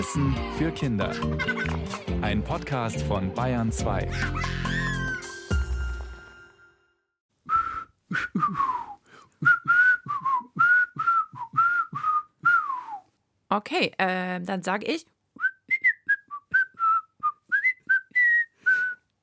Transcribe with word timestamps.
Wissen 0.00 0.34
für 0.56 0.72
Kinder. 0.72 1.14
Ein 2.22 2.42
Podcast 2.42 3.02
von 3.02 3.34
Bayern 3.34 3.70
2. 3.70 4.10
Okay, 13.50 13.92
äh, 13.98 14.40
dann 14.40 14.62
sage 14.62 14.86
ich. 14.86 15.04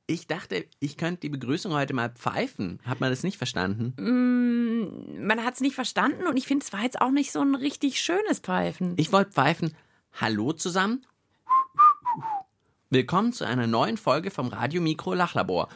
Ich 0.05 0.27
dachte, 0.27 0.67
ich 0.79 0.97
könnte 0.97 1.21
die 1.21 1.29
Begrüßung 1.29 1.73
heute 1.73 1.95
mal 1.95 2.11
pfeifen. 2.11 2.79
Hat 2.85 2.99
man 2.99 3.09
das 3.09 3.23
nicht 3.23 3.37
verstanden? 3.37 3.95
Mm, 3.97 5.25
man 5.25 5.43
hat 5.43 5.55
es 5.55 5.61
nicht 5.61 5.73
verstanden 5.73 6.27
und 6.27 6.37
ich 6.37 6.45
finde, 6.45 6.63
es 6.63 6.71
war 6.71 6.83
jetzt 6.83 7.01
auch 7.01 7.09
nicht 7.09 7.31
so 7.31 7.41
ein 7.41 7.55
richtig 7.55 7.99
schönes 7.99 8.41
Pfeifen. 8.41 8.93
Ich 8.97 9.11
wollte 9.11 9.31
pfeifen. 9.31 9.73
Hallo 10.19 10.51
zusammen. 10.51 11.05
Willkommen 12.89 13.33
zu 13.33 13.45
einer 13.45 13.67
neuen 13.67 13.97
Folge 13.97 14.31
vom 14.31 14.47
Radio 14.47 14.81
Mikro 14.81 15.13
Lachlabor. 15.13 15.69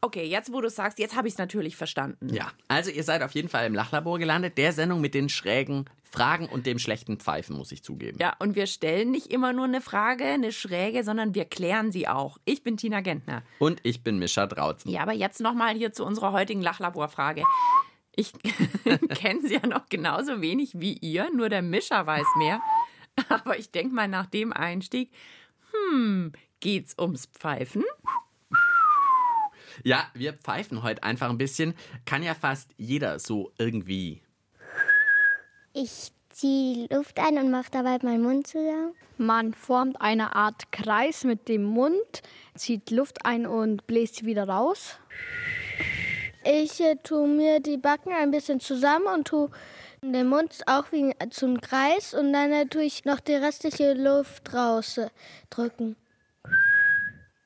Okay, 0.00 0.24
jetzt 0.24 0.52
wo 0.52 0.60
du 0.60 0.70
sagst, 0.70 1.00
jetzt 1.00 1.16
habe 1.16 1.26
ich 1.26 1.34
es 1.34 1.38
natürlich 1.38 1.76
verstanden. 1.76 2.32
Ja, 2.32 2.52
also 2.68 2.90
ihr 2.90 3.02
seid 3.02 3.22
auf 3.22 3.32
jeden 3.32 3.48
Fall 3.48 3.66
im 3.66 3.74
Lachlabor 3.74 4.20
gelandet, 4.20 4.56
der 4.56 4.72
Sendung 4.72 5.00
mit 5.00 5.14
den 5.14 5.28
schrägen 5.28 5.86
Fragen 6.04 6.46
und 6.46 6.66
dem 6.66 6.78
schlechten 6.78 7.16
Pfeifen, 7.16 7.56
muss 7.56 7.72
ich 7.72 7.82
zugeben. 7.82 8.18
Ja, 8.20 8.36
und 8.38 8.54
wir 8.54 8.68
stellen 8.68 9.10
nicht 9.10 9.32
immer 9.32 9.52
nur 9.52 9.64
eine 9.64 9.80
Frage, 9.80 10.24
eine 10.24 10.52
schräge, 10.52 11.02
sondern 11.02 11.34
wir 11.34 11.44
klären 11.44 11.90
sie 11.90 12.06
auch. 12.06 12.38
Ich 12.44 12.62
bin 12.62 12.76
Tina 12.76 13.00
Gentner. 13.00 13.42
Und 13.58 13.80
ich 13.82 14.04
bin 14.04 14.20
Mischa 14.20 14.46
Drautzen. 14.46 14.92
Ja, 14.92 15.00
aber 15.00 15.12
jetzt 15.12 15.40
nochmal 15.40 15.74
hier 15.74 15.92
zu 15.92 16.04
unserer 16.04 16.30
heutigen 16.30 16.62
Lachlaborfrage. 16.62 17.42
Ich 18.16 18.32
kenne 19.14 19.40
sie 19.42 19.54
ja 19.54 19.66
noch 19.66 19.88
genauso 19.88 20.40
wenig 20.40 20.78
wie 20.80 20.94
ihr, 20.94 21.30
nur 21.32 21.48
der 21.48 21.62
Mischa 21.62 22.06
weiß 22.06 22.26
mehr. 22.38 22.60
Aber 23.28 23.58
ich 23.58 23.70
denke 23.70 23.94
mal 23.94 24.08
nach 24.08 24.26
dem 24.26 24.52
Einstieg, 24.52 25.10
hm, 25.72 26.32
geht's 26.60 26.96
ums 26.98 27.26
Pfeifen? 27.26 27.84
Ja, 29.82 30.08
wir 30.14 30.34
pfeifen 30.34 30.82
heute 30.82 31.02
einfach 31.02 31.30
ein 31.30 31.38
bisschen. 31.38 31.74
Kann 32.04 32.22
ja 32.22 32.34
fast 32.34 32.70
jeder 32.76 33.18
so 33.18 33.52
irgendwie. 33.58 34.22
Ich 35.72 36.12
ziehe 36.30 36.86
Luft 36.94 37.18
ein 37.18 37.38
und 37.38 37.50
mache 37.50 37.70
dabei 37.70 37.98
meinen 38.02 38.22
Mund 38.22 38.46
zusammen. 38.46 38.94
Man 39.18 39.54
formt 39.54 40.00
eine 40.00 40.34
Art 40.34 40.70
Kreis 40.72 41.24
mit 41.24 41.48
dem 41.48 41.64
Mund, 41.64 42.22
zieht 42.54 42.90
Luft 42.90 43.24
ein 43.24 43.46
und 43.46 43.86
bläst 43.86 44.16
sie 44.16 44.26
wieder 44.26 44.48
raus. 44.48 44.98
Ich 46.44 46.78
äh, 46.80 46.96
tue 47.02 47.26
mir 47.26 47.60
die 47.60 47.78
Backen 47.78 48.12
ein 48.12 48.30
bisschen 48.30 48.60
zusammen 48.60 49.06
und 49.06 49.26
tue 49.28 49.50
den 50.02 50.28
Mund 50.28 50.62
auch 50.66 50.92
wie 50.92 51.14
zum 51.30 51.60
Kreis 51.60 52.12
und 52.12 52.34
dann 52.34 52.52
äh, 52.52 52.66
tue 52.66 52.82
ich 52.82 53.06
noch 53.06 53.20
die 53.20 53.34
restliche 53.34 53.94
Luft 53.94 54.52
rausdrücken. 54.52 55.96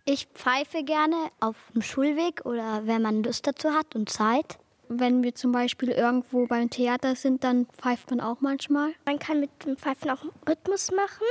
Ich 0.04 0.26
pfeife 0.34 0.82
gerne 0.82 1.14
auf 1.38 1.56
dem 1.74 1.82
Schulweg 1.82 2.44
oder 2.44 2.86
wenn 2.86 3.02
man 3.02 3.22
Lust 3.22 3.46
dazu 3.46 3.72
hat 3.72 3.94
und 3.94 4.08
Zeit. 4.08 4.58
Wenn 4.88 5.22
wir 5.22 5.34
zum 5.34 5.52
Beispiel 5.52 5.91
irgendwo 5.91 6.46
beim 6.46 6.70
Theater 6.70 7.14
sind, 7.14 7.44
dann 7.44 7.66
pfeift 7.66 8.10
man 8.10 8.20
auch 8.20 8.41
manchmal. 8.41 8.94
Man 9.04 9.19
kann 9.19 9.38
mit 9.38 9.50
dem 9.64 9.76
Pfeifen 9.76 10.10
auch 10.10 10.24
Rhythmus 10.48 10.91
machen. 10.91 11.26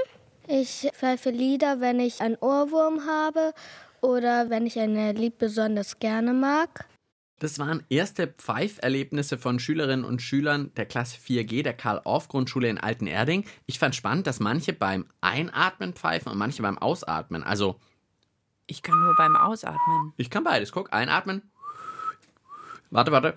Ich 0.47 0.89
pfeife 0.93 1.31
Lieder, 1.31 1.81
wenn 1.81 1.99
ich 1.99 2.21
einen 2.21 2.37
Ohrwurm 2.37 3.05
habe 3.05 3.53
oder 3.99 4.49
wenn 4.49 4.65
ich 4.67 4.79
ein 4.79 5.15
Lied 5.15 5.37
besonders 5.37 5.99
gerne 5.99 6.31
mag. 6.33 6.85
Das 7.39 7.59
waren 7.59 7.83
erste 7.89 8.27
Pfeiferlebnisse 8.27 9.37
von 9.37 9.59
Schülerinnen 9.59 10.05
und 10.05 10.23
Schülern 10.23 10.73
der 10.75 10.87
Klasse 10.87 11.19
4G 11.19 11.61
der 11.61 11.73
Karl-Orff-Grundschule 11.73 12.67
in 12.67 12.79
Altenerding. 12.79 13.45
Ich 13.67 13.77
fand 13.77 13.95
spannend, 13.95 14.25
dass 14.25 14.39
manche 14.39 14.73
beim 14.73 15.05
Einatmen 15.21 15.93
pfeifen 15.93 16.31
und 16.31 16.39
manche 16.39 16.63
beim 16.63 16.79
Ausatmen. 16.79 17.43
Also 17.43 17.79
Ich 18.65 18.81
kann 18.83 18.99
nur 18.99 19.15
beim 19.15 19.35
Ausatmen. 19.35 20.13
Ich 20.17 20.29
kann 20.29 20.43
beides. 20.43 20.71
Guck, 20.71 20.91
einatmen. 20.91 21.41
Warte, 22.89 23.11
warte. 23.11 23.35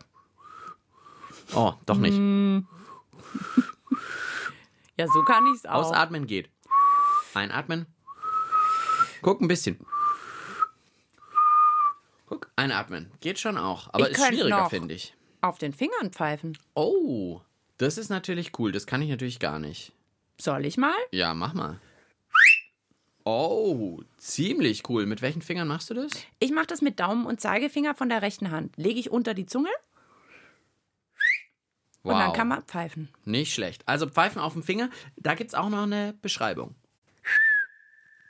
Oh, 1.54 1.74
doch 1.86 1.98
nicht. 1.98 2.16
Ja, 4.96 5.06
so 5.06 5.22
kann 5.24 5.46
ich 5.46 5.58
es 5.58 5.66
auch. 5.66 5.86
Ausatmen 5.86 6.26
geht. 6.26 6.50
Einatmen. 7.34 7.86
Guck, 9.22 9.40
ein 9.40 9.48
bisschen. 9.48 9.78
Guck, 12.30 12.48
einatmen. 12.54 13.10
Geht 13.20 13.38
schon 13.40 13.58
auch. 13.58 13.88
Aber 13.92 14.08
Ich 14.08 14.16
ist 14.16 14.24
schwieriger, 14.26 14.70
finde 14.70 14.94
ich. 14.94 15.14
Auf 15.40 15.58
den 15.58 15.72
Fingern 15.72 16.12
pfeifen. 16.12 16.56
Oh, 16.74 17.40
das 17.76 17.98
ist 17.98 18.08
natürlich 18.08 18.58
cool. 18.58 18.70
Das 18.72 18.86
kann 18.86 19.02
ich 19.02 19.10
natürlich 19.10 19.40
gar 19.40 19.58
nicht. 19.58 19.92
Soll 20.40 20.64
ich 20.64 20.76
mal? 20.76 20.94
Ja, 21.10 21.34
mach 21.34 21.54
mal. 21.54 21.80
Oh, 23.24 24.00
ziemlich 24.16 24.88
cool. 24.88 25.06
Mit 25.06 25.22
welchen 25.22 25.42
Fingern 25.42 25.66
machst 25.68 25.90
du 25.90 25.94
das? 25.94 26.12
Ich 26.38 26.52
mache 26.52 26.66
das 26.68 26.82
mit 26.82 27.00
Daumen 27.00 27.26
und 27.26 27.40
Zeigefinger 27.40 27.94
von 27.96 28.08
der 28.08 28.22
rechten 28.22 28.50
Hand. 28.52 28.76
Lege 28.76 29.00
ich 29.00 29.10
unter 29.10 29.34
die 29.34 29.46
Zunge 29.46 29.68
Wow. 32.02 32.14
und 32.14 32.18
dann 32.20 32.32
kann 32.32 32.48
man 32.48 32.62
pfeifen. 32.62 33.08
Nicht 33.24 33.52
schlecht. 33.52 33.82
Also 33.86 34.06
Pfeifen 34.06 34.40
auf 34.40 34.54
dem 34.54 34.62
Finger, 34.62 34.88
da 35.16 35.34
gibt 35.34 35.50
es 35.50 35.54
auch 35.54 35.68
noch 35.68 35.82
eine 35.82 36.14
Beschreibung. 36.22 36.74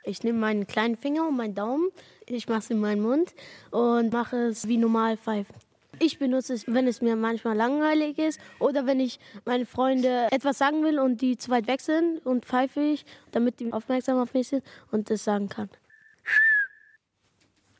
Ich 0.03 0.23
nehme 0.23 0.39
meinen 0.39 0.65
kleinen 0.67 0.95
Finger 0.97 1.27
und 1.27 1.37
meinen 1.37 1.55
Daumen, 1.55 1.89
ich 2.25 2.47
mache 2.47 2.59
es 2.59 2.69
in 2.69 2.79
meinen 2.79 3.01
Mund 3.01 3.33
und 3.71 4.11
mache 4.11 4.35
es 4.47 4.67
wie 4.67 4.77
normal 4.77 5.17
pfeifen. 5.17 5.55
Ich 5.99 6.17
benutze 6.17 6.53
es, 6.53 6.65
wenn 6.67 6.87
es 6.87 7.01
mir 7.01 7.15
manchmal 7.15 7.55
langweilig 7.55 8.17
ist 8.17 8.39
oder 8.59 8.87
wenn 8.87 8.99
ich 8.99 9.19
meine 9.45 9.67
Freunde 9.67 10.27
etwas 10.31 10.57
sagen 10.57 10.83
will 10.83 10.99
und 10.99 11.21
die 11.21 11.37
zu 11.37 11.51
weit 11.51 11.67
weg 11.67 11.81
sind 11.81 12.25
und 12.25 12.45
pfeife 12.45 12.81
ich, 12.81 13.05
damit 13.31 13.59
die 13.59 13.71
aufmerksam 13.71 14.17
auf 14.17 14.33
mich 14.33 14.47
sind 14.47 14.63
und 14.89 15.09
das 15.11 15.23
sagen 15.23 15.49
kann. 15.49 15.69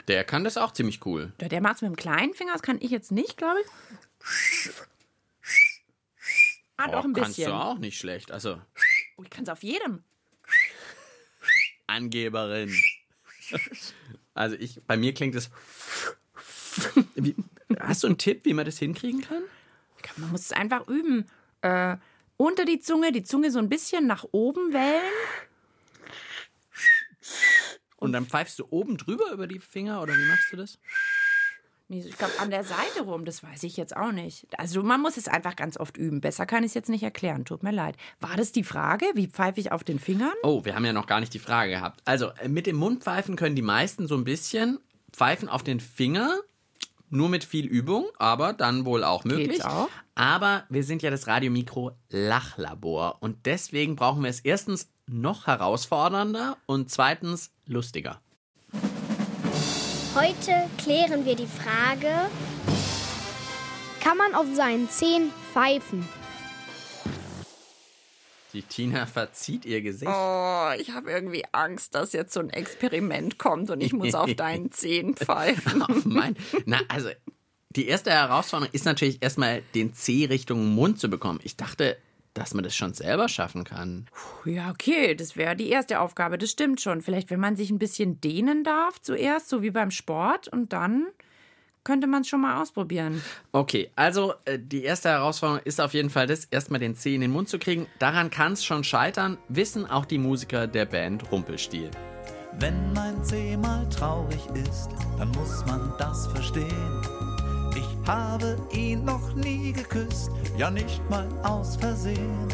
Der 0.08 0.24
kann 0.24 0.44
das 0.44 0.58
auch 0.58 0.72
ziemlich 0.72 1.04
cool. 1.06 1.34
Ja, 1.42 1.48
Der 1.48 1.62
macht 1.62 1.78
es 1.78 1.82
mit 1.82 1.92
dem 1.92 1.96
kleinen 1.96 2.34
Finger, 2.36 2.54
das 2.54 2.62
kann 2.62 2.78
ich 2.82 2.92
jetzt 2.92 3.12
nicht, 3.12 3.38
glaube 3.38 3.60
ich. 3.62 4.72
Ah, 6.78 6.88
doch 6.90 7.04
ein 7.06 7.12
Oh, 7.12 7.14
kannst 7.14 7.38
bisschen. 7.38 7.52
du 7.52 7.58
auch 7.58 7.78
nicht 7.78 7.98
schlecht. 7.98 8.32
Also, 8.32 8.60
Oh, 9.18 9.24
ich 9.24 9.30
kann 9.30 9.44
es 9.44 9.50
auf 9.50 9.64
jedem. 9.64 10.04
Angeberin. 11.92 12.74
Also 14.34 14.56
ich, 14.56 14.82
bei 14.88 14.96
mir 14.96 15.14
klingt 15.14 15.36
es. 15.36 15.50
Wie, 17.16 17.36
hast 17.82 18.04
du 18.04 18.08
einen 18.08 18.18
Tipp, 18.18 18.46
wie 18.46 18.54
man 18.54 18.66
das 18.66 18.80
hinkriegen 18.80 19.20
kann? 19.20 19.44
Glaub, 20.02 20.18
Man 20.20 20.32
muss 20.32 20.46
es 20.46 20.52
einfach 20.54 20.88
üben. 20.88 21.26
Äh, 21.60 21.98
unter 22.38 22.64
die 22.64 22.80
Zunge, 22.80 23.12
die 23.12 23.24
Zunge 23.24 23.52
so 23.52 23.60
ein 23.60 23.68
bisschen 23.68 24.08
nach 24.08 24.24
oben 24.32 24.72
wellen. 24.72 25.02
Und 27.98 28.14
dann 28.14 28.26
pfeifst 28.26 28.58
du 28.60 28.68
oben 28.70 28.98
drüber 28.98 29.32
über 29.32 29.48
die 29.48 29.60
Finger 29.60 30.02
oder 30.02 30.14
wie 30.14 30.28
machst 30.30 30.52
du 30.52 30.58
das? 30.58 30.80
Ich 31.94 32.18
glaube, 32.18 32.34
an 32.40 32.50
der 32.50 32.64
Seite 32.64 33.02
rum, 33.02 33.26
das 33.26 33.44
weiß 33.44 33.64
ich 33.64 33.76
jetzt 33.76 33.96
auch 33.96 34.14
nicht. 34.14 34.48
Also 34.58 34.82
man 34.82 35.02
muss 35.02 35.18
es 35.18 35.28
einfach 35.28 35.58
ganz 35.58 35.78
oft 35.78 35.98
üben. 35.98 36.22
Besser 36.22 36.46
kann 36.46 36.64
ich 36.64 36.70
es 36.70 36.74
jetzt 36.74 36.90
nicht 36.90 37.04
erklären, 37.04 37.44
tut 37.44 37.64
mir 37.64 37.72
leid. 37.72 37.98
War 38.22 38.38
das 38.38 38.54
die 38.54 38.64
Frage? 38.64 39.06
Wie 39.14 39.28
pfeife 39.28 39.60
ich 39.60 39.72
auf 39.74 39.84
den 39.84 40.00
Fingern? 40.00 40.34
Oh, 40.44 40.64
wir 40.64 40.76
haben 40.76 40.86
ja 40.86 40.94
noch 40.94 41.06
gar 41.06 41.20
nicht 41.20 41.34
die 41.34 41.40
Frage 41.40 41.72
gehabt. 41.72 42.02
Also 42.06 42.30
äh, 42.42 42.48
mit 42.48 42.66
dem 42.66 42.78
Mund 42.78 43.04
pfeifen 43.04 43.36
können 43.36 43.56
die 43.56 43.62
meisten 43.62 44.08
so 44.08 44.16
ein 44.16 44.24
bisschen 44.24 44.80
pfeifen 45.12 45.50
auf 45.50 45.64
den 45.64 45.80
Finger. 45.80 46.40
Nur 47.14 47.28
mit 47.28 47.44
viel 47.44 47.66
Übung, 47.66 48.06
aber 48.20 48.54
dann 48.54 48.86
wohl 48.86 49.04
auch 49.04 49.26
möglich. 49.26 49.50
Geht's 49.50 49.66
auch? 49.66 49.90
Aber 50.16 50.64
wir 50.70 50.86
sind 50.86 51.02
ja 51.02 51.10
das 51.10 51.28
Radiomikro 51.28 51.92
Lachlabor 52.10 53.18
und 53.20 53.46
deswegen 53.46 53.98
brauchen 53.98 54.24
wir 54.24 54.30
es 54.30 54.40
erstens 54.40 54.90
noch 55.08 55.46
herausfordernder 55.46 56.56
und 56.68 56.90
zweitens 56.90 57.52
lustiger. 57.66 58.22
Heute 60.14 60.70
klären 60.78 61.26
wir 61.26 61.36
die 61.36 61.48
Frage, 61.48 62.30
Kann 64.02 64.18
man 64.18 64.36
auf 64.36 64.46
seinen 64.54 64.90
Zehen 64.90 65.32
pfeifen? 65.54 66.06
Die 68.52 68.62
Tina 68.62 69.06
verzieht 69.06 69.64
ihr 69.66 69.82
Gesicht. 69.82 70.12
Oh, 70.14 70.72
ich 70.78 70.90
habe 70.92 71.10
irgendwie 71.10 71.46
Angst, 71.54 71.96
dass 71.96 72.12
jetzt 72.12 72.34
so 72.34 72.42
ein 72.42 72.50
Experiment 72.50 73.40
kommt 73.40 73.70
und 73.70 73.80
ich 73.80 73.94
muss 73.94 74.14
auf 74.14 74.34
deinen 74.34 74.72
Zehen 74.74 75.16
pfeifen. 75.16 75.82
Auf 75.82 76.04
mein, 76.04 76.36
na, 76.66 76.82
also 76.90 77.08
die 77.70 77.88
erste 77.88 78.12
Herausforderung 78.12 78.74
ist 78.74 78.84
natürlich 78.84 79.24
erstmal 79.24 79.62
den 79.76 79.94
C 79.94 80.26
Richtung 80.26 80.76
Mund 80.76 81.00
zu 81.00 81.10
bekommen. 81.10 81.40
Ich 81.44 81.56
dachte, 81.56 81.96
dass 82.34 82.54
man 82.54 82.64
das 82.64 82.76
schon 82.76 82.94
selber 82.94 83.28
schaffen 83.28 83.64
kann. 83.64 84.08
Ja, 84.46 84.70
okay, 84.70 85.16
das 85.16 85.36
wäre 85.36 85.56
die 85.56 85.70
erste 85.70 86.00
Aufgabe, 86.00 86.38
das 86.38 86.52
stimmt 86.52 86.82
schon. 86.82 87.02
Vielleicht, 87.02 87.30
wenn 87.30 87.40
man 87.40 87.56
sich 87.56 87.70
ein 87.70 87.80
bisschen 87.80 88.22
dehnen 88.22 88.64
darf 88.64 89.02
zuerst, 89.02 89.50
so 89.50 89.62
wie 89.62 89.72
beim 89.72 89.92
Sport, 89.92 90.48
und 90.48 90.74
dann 90.74 91.08
könnte 91.84 92.08
man 92.08 92.22
es 92.22 92.28
schon 92.28 92.42
mal 92.42 92.62
ausprobieren. 92.62 93.22
Okay, 93.52 93.90
also 93.96 94.34
äh, 94.46 94.60
die 94.60 94.84
erste 94.84 95.10
Herausforderung 95.10 95.62
ist 95.66 95.82
auf 95.82 95.94
jeden 95.94 96.10
Fall 96.10 96.28
das, 96.28 96.46
erstmal 96.46 96.80
den 96.80 96.96
C 96.96 97.16
in 97.16 97.22
den 97.22 97.32
Mund 97.32 97.50
zu 97.50 97.60
kriegen. 97.60 97.88
Daran 98.00 98.30
kann 98.30 98.54
es 98.54 98.64
schon 98.64 98.84
scheitern, 98.84 99.38
wissen 99.50 99.86
auch 99.86 100.06
die 100.06 100.20
Musiker 100.20 100.68
der 100.68 100.86
Band 100.86 101.32
Rumpelstiel. 101.32 101.90
Wenn 102.60 102.94
mein 102.94 103.24
Zeh 103.24 103.58
mal 103.58 103.88
traurig 103.90 104.46
ist, 104.68 104.90
dann 105.18 105.32
muss 105.32 105.66
man 105.66 105.94
das 105.98 106.28
verstehen. 106.28 107.21
Habe 108.06 108.58
ihn 108.72 109.06
noch 109.06 109.34
nie 109.36 109.72
geküsst, 109.72 110.32
ja 110.58 110.72
nicht 110.72 111.02
mal 111.10 111.28
aus 111.44 111.76
Versehen. 111.76 112.48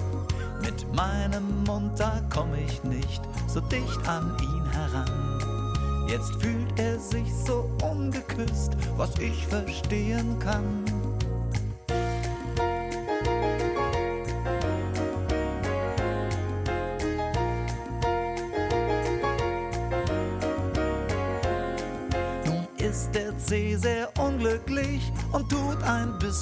Mit 0.62 0.94
meinem 0.94 1.64
Mund, 1.66 2.00
da 2.00 2.22
komm 2.30 2.54
ich 2.54 2.84
nicht 2.84 3.22
so 3.48 3.62
dicht 3.62 4.08
an 4.08 4.36
ihn 4.42 4.66
heran. 4.72 6.08
Jetzt 6.10 6.42
fühlt 6.42 6.80
er 6.80 7.00
sich 7.00 7.34
so 7.46 7.70
ungeküsst, 7.84 8.72
was 8.96 9.18
ich 9.20 9.46
verstehen 9.48 10.38
kann. 10.40 10.84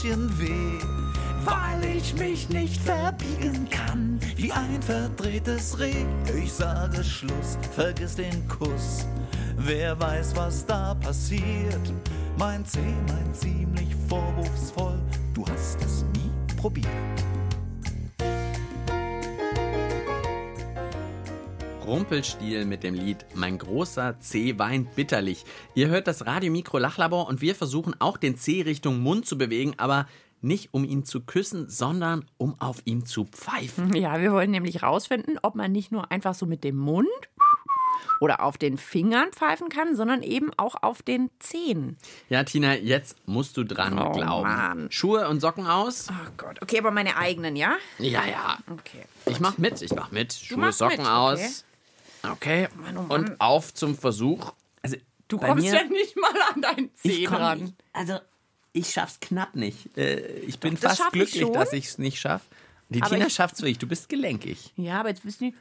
Bisschen 0.06 0.40
weh, 0.40 0.80
weil 1.44 1.84
ich 1.98 2.14
mich 2.16 2.50
nicht 2.50 2.82
verbiegen 2.82 3.68
kann, 3.70 4.20
wie 4.36 4.52
ein 4.52 4.82
verdrehtes 4.82 5.80
Reh. 5.80 6.06
Ich 6.38 6.54
sage 6.54 7.04
Schluss, 7.04 7.58
vergiss 7.76 8.16
den 8.16 8.48
Kuss. 8.48 9.08
Wer 9.58 10.00
weiß, 10.00 10.36
was 10.36 10.66
da 10.66 10.94
passiert? 10.96 11.94
Mein 12.38 12.66
C, 12.66 12.80
mein 13.08 13.34
ziemlich 13.34 13.96
vorwurfsvoll, 14.08 15.00
du 15.34 15.46
hast 15.48 15.82
es 15.82 16.06
nie 16.14 16.56
probiert. 16.56 17.35
Rumpelstil 21.86 22.66
mit 22.66 22.84
dem 22.84 22.96
Lied 22.96 23.26
Mein 23.36 23.58
großer 23.58 24.20
C 24.20 24.58
weint 24.58 24.96
bitterlich. 24.96 25.46
Ihr 25.76 25.88
hört 25.88 26.08
das 26.08 26.26
Radiomikro 26.26 26.80
Lachlabor 26.80 27.28
und 27.28 27.42
wir 27.42 27.54
versuchen 27.56 27.96
auch 28.00 28.18
den 28.18 28.38
C 28.38 28.64
Richtung 28.64 29.00
Mund 29.02 29.26
zu 29.28 29.38
bewegen, 29.38 29.76
aber 29.78 30.08
nicht 30.42 30.74
um 30.74 30.84
ihn 30.84 31.06
zu 31.06 31.22
küssen, 31.22 31.70
sondern 31.70 32.26
um 32.38 32.60
auf 32.60 32.82
ihm 32.86 33.06
zu 33.06 33.26
pfeifen. 33.26 33.96
Ja, 33.96 34.20
wir 34.20 34.32
wollen 34.32 34.52
nämlich 34.52 34.84
rausfinden, 34.84 35.38
ob 35.42 35.56
man 35.56 35.72
nicht 35.72 35.92
nur 35.92 36.12
einfach 36.12 36.34
so 36.34 36.46
mit 36.46 36.64
dem 36.64 36.76
Mund 36.76 37.08
oder 38.20 38.42
auf 38.44 38.58
den 38.58 38.78
Fingern 38.78 39.32
pfeifen 39.32 39.70
kann, 39.70 39.96
sondern 39.96 40.24
eben 40.24 40.52
auch 40.58 40.76
auf 40.82 41.02
den 41.04 41.30
Zehen. 41.40 41.98
Ja, 42.30 42.44
Tina, 42.44 42.76
jetzt 42.76 43.18
musst 43.28 43.58
du 43.58 43.64
dran 43.64 43.98
Oh, 44.00 44.12
glauben. 44.12 44.48
Mann. 44.48 44.88
Schuhe 44.92 45.28
und 45.28 45.40
Socken 45.40 45.68
aus? 45.68 46.08
Oh 46.10 46.32
Gott. 46.38 46.62
Okay, 46.62 46.80
aber 46.80 46.92
meine 46.92 47.18
eigenen, 47.18 47.56
ja? 47.56 47.76
Ja, 48.00 48.26
ja. 48.26 48.58
Okay. 48.72 49.06
Ich 49.26 49.40
mach 49.40 49.58
mit, 49.58 49.82
ich 49.82 49.94
mach 49.94 50.12
mit. 50.12 50.34
Schuhe, 50.34 50.72
Socken 50.72 50.98
mit, 51.00 51.08
aus. 51.08 51.40
Okay. 51.40 51.75
Mann, 52.30 52.98
oh 52.98 53.02
Mann. 53.04 53.08
Und 53.30 53.42
auf 53.42 53.74
zum 53.74 53.98
Versuch. 53.98 54.54
Also, 54.82 54.98
Du 55.28 55.38
kommst 55.40 55.66
mir, 55.66 55.74
ja 55.74 55.84
nicht 55.84 56.16
mal 56.18 56.32
an 56.54 56.62
deinen 56.62 56.92
ich 57.04 57.26
komm 57.26 57.38
ran. 57.38 57.60
nicht. 57.64 57.74
Also, 57.94 58.20
ich 58.74 58.92
schaff's 58.92 59.20
knapp 59.20 59.56
nicht. 59.56 59.98
Äh, 59.98 60.20
ich 60.40 60.60
bin 60.60 60.76
das 60.80 60.98
fast 60.98 61.02
ich 61.08 61.12
glücklich, 61.14 61.42
schon. 61.42 61.54
dass 61.54 61.74
ich's 61.74 61.98
nicht 61.98 62.20
schaff. 62.20 62.42
Die 62.90 63.02
Aber 63.02 63.10
Tina 63.16 63.28
ich- 63.28 63.34
schafft's 63.34 63.62
wirklich. 63.62 63.80
Du 63.80 63.88
bist 63.88 64.08
gelenkig. 64.10 64.72
Ja, 64.76 65.00
aber 65.00 65.10
jetzt 65.10 65.26
wissen 65.26 65.52
die. 65.52 65.56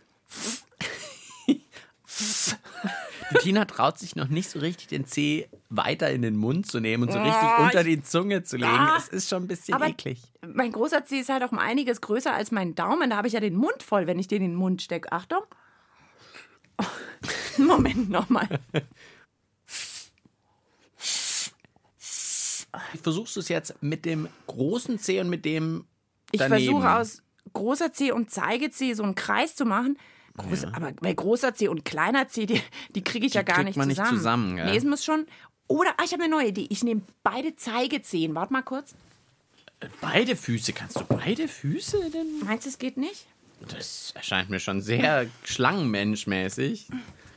Die 3.33 3.39
Tina 3.41 3.65
traut 3.65 3.99
sich 3.99 4.15
noch 4.17 4.29
nicht 4.29 4.51
so 4.51 4.59
richtig, 4.59 4.89
den 4.89 5.07
Zeh 5.07 5.49
weiter 5.71 6.11
in 6.11 6.23
den 6.23 6.37
Mund 6.37 6.67
zu 6.71 6.79
nehmen 6.79 7.05
und 7.05 7.13
so 7.13 7.19
richtig 7.19 7.43
Oh, 7.59 7.63
unter 7.63 7.81
ich- 7.81 7.97
die 7.97 8.03
Zunge 8.03 8.45
zu 8.45 8.57
legen. 8.57 8.77
Das 8.95 9.09
ist 9.09 9.29
schon 9.31 9.45
ein 9.45 9.49
bisschen 9.49 9.75
Aber 9.75 9.89
eklig. 9.89 10.21
mein 10.47 10.71
großer 10.73 11.05
Zeh 11.05 11.21
ist 11.21 11.31
halt 11.31 11.43
auch 11.43 11.51
um 11.53 11.59
einiges 11.59 12.01
größer 12.01 12.33
als 12.35 12.53
mein 12.53 12.75
Daumen. 12.75 13.11
Da 13.11 13.17
habe 13.17 13.27
ich 13.27 13.33
ja 13.35 13.41
den 13.41 13.57
Mund 13.57 13.83
voll, 13.83 14.07
wenn 14.07 14.19
ich 14.19 14.29
den 14.29 14.43
in 14.43 14.51
den 14.53 14.57
Mund 14.57 14.83
stecke. 14.83 15.11
Achtung. 15.11 15.43
Moment 17.59 18.11
nochmal. 18.11 18.49
Versuchst 23.03 23.37
du 23.37 23.41
es 23.41 23.49
jetzt 23.49 23.83
mit 23.83 24.05
dem 24.05 24.29
großen 24.47 24.99
Zeh 24.99 25.21
und 25.21 25.29
mit 25.29 25.45
dem 25.45 25.85
Ich 26.33 26.41
daneben? 26.41 26.65
versuche 26.65 26.93
aus 26.97 27.23
großer 27.53 27.93
Zeh 27.93 28.11
und 28.13 28.31
Zeigezeh 28.31 28.95
so 28.95 29.03
einen 29.03 29.15
Kreis 29.15 29.55
zu 29.55 29.65
machen. 29.65 29.97
Groß, 30.37 30.65
Aber 30.73 30.93
bei 30.93 31.13
großer 31.13 31.55
Zeh 31.55 31.69
und 31.69 31.85
kleiner 31.85 32.27
Zeh, 32.29 32.47
die, 32.47 32.61
die 32.95 33.05
kriege 33.05 33.27
ich 33.27 33.35
ja 33.35 33.43
gar 33.43 33.63
nicht 33.63 33.77
man 33.77 33.87
nicht 33.89 33.99
zusammen. 33.99 34.17
zusammen, 34.19 34.57
gell? 34.57 34.65
Nee, 34.67 34.77
es 34.77 34.85
muss 34.85 35.05
schon. 35.05 35.27
Oder, 35.69 35.91
ah, 35.99 36.03
ich 36.05 36.13
habe 36.13 36.25
eine 36.25 36.35
neue 36.35 36.49
Idee. 36.49 36.67
Ich 36.71 36.83
nehme 36.83 37.03
beide 37.23 37.55
Zeigezehen. 37.55 38.35
Warte 38.35 38.53
mal 38.53 38.63
kurz. 38.63 38.95
Beide 40.01 40.35
Füße. 40.35 40.73
Kannst 40.73 40.97
du 40.97 41.05
beide 41.05 41.47
Füße 41.47 42.11
denn? 42.11 42.41
Meinst 42.45 42.65
du, 42.67 42.71
es 42.71 42.79
geht 42.79 42.97
nicht? 42.97 43.27
Das 43.69 44.13
erscheint 44.15 44.51
mir 44.51 44.61
schon 44.61 44.81
sehr 44.81 45.27
Schlangenmenschmäßig. 45.45 46.89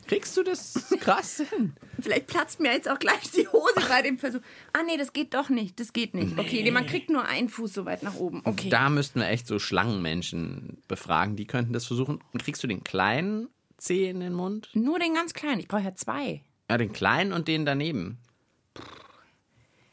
Kriegst 0.06 0.36
du 0.38 0.42
das 0.42 0.86
krass 1.00 1.42
hin? 1.50 1.74
Vielleicht 2.00 2.28
platzt 2.28 2.60
mir 2.60 2.72
jetzt 2.72 2.88
auch 2.90 2.98
gleich 2.98 3.30
die 3.30 3.46
Hose 3.48 3.74
bei 3.88 4.00
dem 4.02 4.18
Versuch. 4.18 4.40
Ah, 4.72 4.82
nee, 4.86 4.96
das 4.96 5.12
geht 5.12 5.34
doch 5.34 5.50
nicht. 5.50 5.78
Das 5.80 5.92
geht 5.92 6.14
nicht. 6.14 6.38
Okay, 6.38 6.62
nee, 6.62 6.70
man 6.70 6.86
kriegt 6.86 7.10
nur 7.10 7.24
einen 7.26 7.48
Fuß 7.50 7.74
so 7.74 7.84
weit 7.84 8.02
nach 8.02 8.14
oben. 8.14 8.40
Okay. 8.44 8.70
Da 8.70 8.88
müssten 8.88 9.20
wir 9.20 9.28
echt 9.28 9.46
so 9.46 9.58
Schlangenmenschen 9.58 10.82
befragen. 10.88 11.36
Die 11.36 11.46
könnten 11.46 11.74
das 11.74 11.84
versuchen. 11.86 12.20
Und 12.32 12.42
kriegst 12.42 12.62
du 12.62 12.66
den 12.66 12.84
kleinen 12.84 13.48
Zeh 13.76 14.08
in 14.08 14.20
den 14.20 14.32
Mund? 14.32 14.70
Nur 14.72 14.98
den 14.98 15.12
ganz 15.14 15.34
kleinen. 15.34 15.60
Ich 15.60 15.68
brauche 15.68 15.82
ja 15.82 15.94
zwei. 15.94 16.42
Ja, 16.70 16.78
den 16.78 16.92
kleinen 16.92 17.32
und 17.34 17.46
den 17.46 17.66
daneben. 17.66 18.18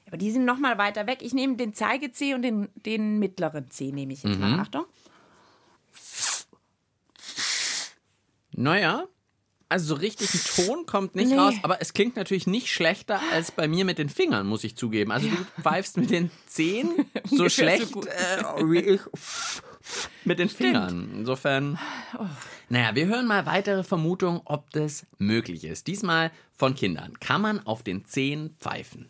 Aber 0.08 0.18
die 0.18 0.32
sind 0.32 0.46
noch 0.46 0.60
mal 0.60 0.78
weiter 0.78 1.08
weg. 1.08 1.20
Ich 1.22 1.34
nehme 1.34 1.58
den 1.58 1.74
Zeigezeh 1.74 2.36
und 2.36 2.42
den, 2.42 2.70
den 2.76 3.20
mittleren 3.20 3.70
Zeh 3.70 3.92
nehme 3.92 4.14
ich 4.14 4.24
jetzt 4.24 4.36
Mhm. 4.36 4.42
mal. 4.52 4.60
Achtung. 4.60 4.86
Naja, 8.58 9.06
also 9.68 9.96
so 9.96 9.96
richtig 9.96 10.34
ein 10.34 10.66
Ton 10.66 10.86
kommt 10.86 11.16
nicht 11.16 11.30
Nee. 11.32 11.38
raus, 11.38 11.56
aber 11.64 11.82
es 11.82 11.94
klingt 11.94 12.16
natürlich 12.16 12.46
nicht 12.48 12.68
schlechter 12.72 13.20
als 13.32 13.52
bei 13.52 13.68
mir 13.68 13.84
mit 13.84 13.98
den 13.98 14.10
Fingern, 14.10 14.46
muss 14.48 14.64
ich 14.64 14.76
zugeben. 14.76 15.12
Also 15.12 15.28
du 15.28 15.36
pfeifst 15.62 15.98
mit 15.98 16.10
den 16.12 16.30
Zehen 16.46 17.06
so 17.26 17.38
so 17.38 17.50
schlecht 17.50 17.92
gut. 17.92 18.06
äh, 18.08 18.44
wie 18.70 18.80
ich 18.80 19.02
mit 20.24 20.40
den 20.40 20.50
Fingern. 20.50 21.12
Insofern, 21.16 21.78
naja, 22.70 22.96
wir 22.96 23.08
hören 23.08 23.26
mal 23.28 23.46
weitere 23.46 23.84
Vermutungen, 23.84 24.42
ob 24.46 24.70
das 24.72 25.06
möglich 25.18 25.64
ist. 25.66 25.88
Diesmal 25.88 26.32
von 26.58 26.76
Kindern. 26.76 27.20
Kann 27.20 27.42
man 27.42 27.66
auf 27.66 27.84
den 27.84 28.06
Zehen 28.06 28.56
pfeifen? 28.60 29.10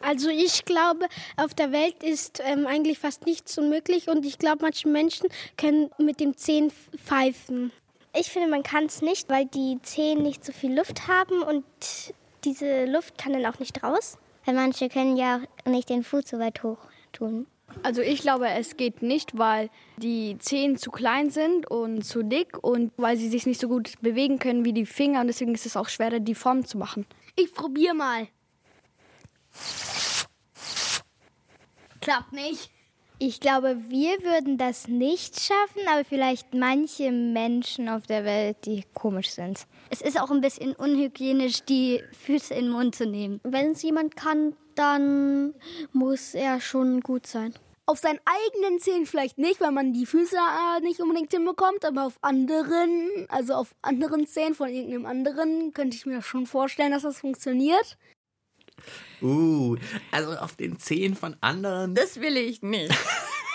Also 0.00 0.28
ich 0.28 0.64
glaube, 0.66 1.06
auf 1.36 1.54
der 1.54 1.72
Welt 1.72 2.02
ist 2.02 2.42
ähm, 2.44 2.66
eigentlich 2.66 2.98
fast 2.98 3.24
nichts 3.26 3.56
unmöglich 3.58 4.08
und 4.08 4.24
ich 4.26 4.38
glaube, 4.38 4.58
manche 4.62 4.88
Menschen 4.88 5.28
können 5.56 5.90
mit 5.98 6.20
dem 6.20 6.36
Zehen 6.36 6.70
pfeifen. 7.02 7.72
Ich 8.18 8.30
finde, 8.30 8.48
man 8.48 8.62
kann 8.62 8.86
es 8.86 9.02
nicht, 9.02 9.28
weil 9.28 9.44
die 9.44 9.78
Zehen 9.82 10.22
nicht 10.22 10.42
so 10.42 10.52
viel 10.52 10.74
Luft 10.74 11.06
haben 11.06 11.42
und 11.42 11.64
diese 12.44 12.86
Luft 12.86 13.18
kann 13.18 13.34
dann 13.34 13.44
auch 13.44 13.58
nicht 13.58 13.82
raus. 13.82 14.16
Weil 14.46 14.54
manche 14.54 14.88
können 14.88 15.16
ja 15.16 15.40
auch 15.64 15.70
nicht 15.70 15.90
den 15.90 16.02
Fuß 16.02 16.24
so 16.26 16.38
weit 16.38 16.62
hoch 16.62 16.78
tun. 17.12 17.46
Also 17.82 18.00
ich 18.00 18.22
glaube, 18.22 18.48
es 18.48 18.76
geht 18.76 19.02
nicht, 19.02 19.36
weil 19.36 19.68
die 19.98 20.38
Zehen 20.38 20.78
zu 20.78 20.90
klein 20.90 21.30
sind 21.30 21.70
und 21.70 22.04
zu 22.04 22.22
dick 22.22 22.56
und 22.62 22.92
weil 22.96 23.18
sie 23.18 23.28
sich 23.28 23.44
nicht 23.44 23.60
so 23.60 23.68
gut 23.68 24.00
bewegen 24.00 24.38
können 24.38 24.64
wie 24.64 24.72
die 24.72 24.86
Finger 24.86 25.20
und 25.20 25.26
deswegen 25.26 25.54
ist 25.54 25.66
es 25.66 25.76
auch 25.76 25.88
schwerer, 25.88 26.20
die 26.20 26.34
Form 26.34 26.64
zu 26.64 26.78
machen. 26.78 27.06
Ich 27.34 27.52
probiere 27.52 27.94
mal. 27.94 28.28
Klappt 32.00 32.32
nicht. 32.32 32.70
Ich 33.18 33.40
glaube, 33.40 33.78
wir 33.88 34.18
würden 34.22 34.58
das 34.58 34.88
nicht 34.88 35.40
schaffen, 35.40 35.88
aber 35.90 36.04
vielleicht 36.04 36.52
manche 36.52 37.10
Menschen 37.10 37.88
auf 37.88 38.06
der 38.06 38.26
Welt, 38.26 38.58
die 38.66 38.84
komisch 38.92 39.30
sind. 39.30 39.66
Es 39.88 40.02
ist 40.02 40.20
auch 40.20 40.30
ein 40.30 40.42
bisschen 40.42 40.74
unhygienisch, 40.74 41.62
die 41.62 42.02
Füße 42.12 42.52
in 42.52 42.66
den 42.66 42.72
Mund 42.72 42.94
zu 42.94 43.06
nehmen. 43.06 43.40
Wenn 43.42 43.70
es 43.70 43.82
jemand 43.82 44.16
kann, 44.16 44.54
dann 44.74 45.54
muss 45.94 46.34
er 46.34 46.60
schon 46.60 47.00
gut 47.00 47.26
sein. 47.26 47.54
Auf 47.86 48.00
seinen 48.00 48.20
eigenen 48.26 48.80
Zehen 48.80 49.06
vielleicht 49.06 49.38
nicht, 49.38 49.62
weil 49.62 49.70
man 49.70 49.94
die 49.94 50.04
Füße 50.04 50.36
äh, 50.36 50.80
nicht 50.82 51.00
unbedingt 51.00 51.32
hinbekommt, 51.32 51.86
aber 51.86 52.04
auf 52.04 52.18
anderen, 52.20 53.26
also 53.30 53.54
auf 53.54 53.74
anderen 53.80 54.26
Zehen 54.26 54.54
von 54.54 54.68
irgendeinem 54.68 55.06
anderen, 55.06 55.72
könnte 55.72 55.96
ich 55.96 56.04
mir 56.04 56.20
schon 56.20 56.44
vorstellen, 56.44 56.90
dass 56.90 57.04
das 57.04 57.20
funktioniert. 57.20 57.96
Uh, 59.22 59.76
also 60.10 60.32
auf 60.32 60.56
den 60.56 60.78
Zehen 60.78 61.14
von 61.14 61.36
anderen. 61.40 61.94
Das 61.94 62.20
will 62.20 62.36
ich 62.36 62.62
nicht. 62.62 62.94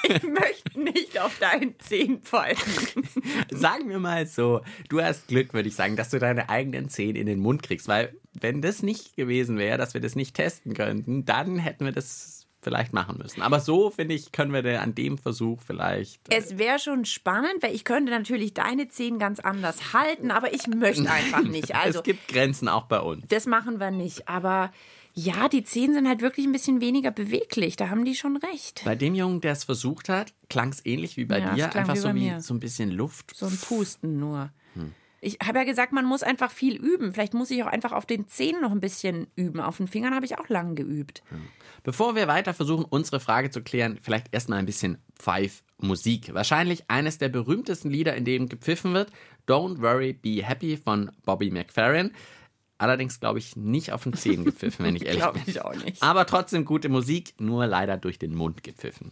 Ich 0.03 0.23
möchte 0.23 0.79
nicht 0.79 1.19
auf 1.19 1.37
deinen 1.39 1.79
Zehen 1.79 2.21
pfeifen. 2.21 3.07
Sagen 3.51 3.89
wir 3.89 3.99
mal 3.99 4.25
so, 4.25 4.61
du 4.89 5.01
hast 5.01 5.27
Glück, 5.27 5.53
würde 5.53 5.69
ich 5.69 5.75
sagen, 5.75 5.95
dass 5.95 6.09
du 6.09 6.19
deine 6.19 6.49
eigenen 6.49 6.89
Zehen 6.89 7.15
in 7.15 7.27
den 7.27 7.39
Mund 7.39 7.63
kriegst, 7.63 7.87
weil 7.87 8.15
wenn 8.33 8.61
das 8.61 8.81
nicht 8.81 9.15
gewesen 9.15 9.57
wäre, 9.57 9.77
dass 9.77 9.93
wir 9.93 10.01
das 10.01 10.15
nicht 10.15 10.35
testen 10.35 10.73
könnten, 10.73 11.25
dann 11.25 11.59
hätten 11.59 11.85
wir 11.85 11.91
das 11.91 12.47
vielleicht 12.61 12.93
machen 12.93 13.17
müssen. 13.17 13.41
Aber 13.41 13.59
so, 13.59 13.89
finde 13.89 14.13
ich, 14.13 14.31
können 14.31 14.53
wir 14.53 14.61
da 14.61 14.79
an 14.81 14.93
dem 14.93 15.17
Versuch 15.17 15.59
vielleicht... 15.65 16.21
Es 16.29 16.57
wäre 16.57 16.79
schon 16.79 17.05
spannend, 17.05 17.55
weil 17.61 17.73
ich 17.73 17.83
könnte 17.83 18.11
natürlich 18.11 18.53
deine 18.53 18.87
Zehen 18.87 19.17
ganz 19.19 19.39
anders 19.39 19.93
halten, 19.93 20.31
aber 20.31 20.53
ich 20.53 20.67
möchte 20.67 21.09
einfach 21.09 21.41
nicht. 21.41 21.71
Also 21.81 21.99
es 21.99 22.03
gibt 22.03 22.27
Grenzen 22.27 22.67
auch 22.67 22.85
bei 22.85 22.99
uns. 22.99 23.25
das 23.29 23.47
machen 23.47 23.79
wir 23.79 23.91
nicht. 23.91 24.27
Aber 24.27 24.71
ja, 25.13 25.49
die 25.49 25.63
Zehen 25.63 25.93
sind 25.93 26.07
halt 26.07 26.21
wirklich 26.21 26.45
ein 26.45 26.51
bisschen 26.51 26.81
weniger 26.81 27.11
beweglich. 27.11 27.75
Da 27.75 27.89
haben 27.89 28.05
die 28.05 28.15
schon 28.15 28.37
recht. 28.37 28.81
Bei 28.85 28.95
dem 28.95 29.15
Jungen, 29.15 29.41
der 29.41 29.53
es 29.53 29.63
versucht 29.63 30.09
hat, 30.09 30.33
klang 30.49 30.69
es 30.69 30.85
ähnlich 30.85 31.17
wie 31.17 31.25
bei 31.25 31.39
Ja, 31.39 31.53
dir. 31.53 31.75
Einfach 31.75 31.95
wie 31.95 31.99
so 31.99 32.15
wie 32.15 32.39
so 32.39 32.53
ein 32.53 32.59
bisschen 32.59 32.91
Luft. 32.91 33.35
So 33.35 33.45
ein 33.45 33.57
Pusten 33.57 34.19
nur. 34.19 34.51
Ich 35.23 35.37
habe 35.45 35.59
ja 35.59 35.65
gesagt, 35.65 35.93
man 35.93 36.05
muss 36.05 36.23
einfach 36.23 36.49
viel 36.49 36.75
üben. 36.75 37.13
Vielleicht 37.13 37.35
muss 37.35 37.51
ich 37.51 37.61
auch 37.61 37.67
einfach 37.67 37.91
auf 37.91 38.07
den 38.07 38.27
Zehen 38.27 38.59
noch 38.59 38.71
ein 38.71 38.79
bisschen 38.79 39.27
üben. 39.35 39.59
Auf 39.59 39.77
den 39.77 39.87
Fingern 39.87 40.15
habe 40.15 40.25
ich 40.25 40.39
auch 40.39 40.49
lange 40.49 40.73
geübt. 40.73 41.21
Bevor 41.83 42.15
wir 42.15 42.27
weiter 42.27 42.55
versuchen, 42.55 42.85
unsere 42.85 43.19
Frage 43.19 43.51
zu 43.51 43.61
klären, 43.61 43.99
vielleicht 44.01 44.33
erstmal 44.33 44.57
ein 44.57 44.65
bisschen 44.65 44.97
Pfeif-Musik. 45.19 46.33
Wahrscheinlich 46.33 46.89
eines 46.89 47.19
der 47.19 47.29
berühmtesten 47.29 47.91
Lieder, 47.91 48.15
in 48.15 48.25
dem 48.25 48.49
gepfiffen 48.49 48.95
wird. 48.95 49.11
Don't 49.47 49.79
Worry, 49.79 50.13
Be 50.13 50.43
Happy 50.43 50.75
von 50.75 51.11
Bobby 51.23 51.51
McFerrin. 51.51 52.11
Allerdings 52.81 53.19
glaube 53.19 53.37
ich 53.37 53.55
nicht 53.55 53.91
auf 53.91 54.03
den 54.05 54.13
Zehen 54.13 54.43
gepfiffen, 54.43 54.83
wenn 54.83 54.95
ich 54.95 55.05
ehrlich 55.05 55.21
Glaube 55.21 55.37
bin. 55.37 55.43
ich 55.47 55.61
auch 55.61 55.75
nicht. 55.75 56.01
Aber 56.01 56.25
trotzdem 56.25 56.65
gute 56.65 56.89
Musik, 56.89 57.35
nur 57.39 57.67
leider 57.67 57.95
durch 57.95 58.17
den 58.17 58.33
Mund 58.33 58.63
gepfiffen. 58.63 59.11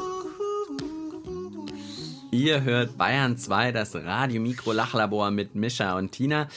Ihr 2.41 2.63
hört 2.63 2.97
Bayern 2.97 3.37
2, 3.37 3.71
das 3.71 3.93
Radio-Mikro-Lachlabor 3.93 5.29
mit 5.29 5.53
Mischa 5.53 5.95
und 5.95 6.11
Tina. 6.11 6.47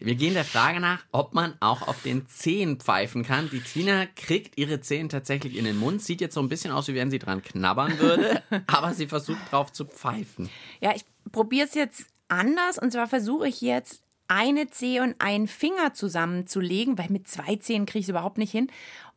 Wir 0.00 0.16
gehen 0.16 0.34
der 0.34 0.44
Frage 0.44 0.80
nach, 0.80 1.04
ob 1.12 1.32
man 1.32 1.54
auch 1.60 1.86
auf 1.86 2.02
den 2.02 2.26
Zehen 2.26 2.80
pfeifen 2.80 3.22
kann. 3.22 3.48
Die 3.48 3.60
Tina 3.60 4.06
kriegt 4.16 4.58
ihre 4.58 4.80
Zehen 4.80 5.08
tatsächlich 5.08 5.56
in 5.56 5.64
den 5.64 5.76
Mund. 5.76 6.02
Sieht 6.02 6.20
jetzt 6.20 6.34
so 6.34 6.40
ein 6.40 6.48
bisschen 6.48 6.72
aus, 6.72 6.88
wie 6.88 6.96
wenn 6.96 7.12
sie 7.12 7.20
dran 7.20 7.40
knabbern 7.40 8.00
würde, 8.00 8.42
aber 8.66 8.94
sie 8.94 9.06
versucht 9.06 9.38
drauf 9.52 9.72
zu 9.72 9.84
pfeifen. 9.84 10.50
Ja, 10.80 10.92
ich 10.96 11.04
probiere 11.30 11.68
es 11.68 11.74
jetzt 11.74 12.06
anders. 12.26 12.76
Und 12.76 12.90
zwar 12.90 13.06
versuche 13.06 13.46
ich 13.46 13.60
jetzt 13.60 14.02
eine 14.26 14.68
Zehe 14.70 15.04
und 15.04 15.14
einen 15.20 15.46
Finger 15.46 15.94
zusammenzulegen, 15.94 16.98
weil 16.98 17.10
mit 17.10 17.28
zwei 17.28 17.54
Zehen 17.54 17.86
kriege 17.86 18.00
ich 18.00 18.06
es 18.06 18.10
überhaupt 18.10 18.38
nicht 18.38 18.50
hin. 18.50 18.72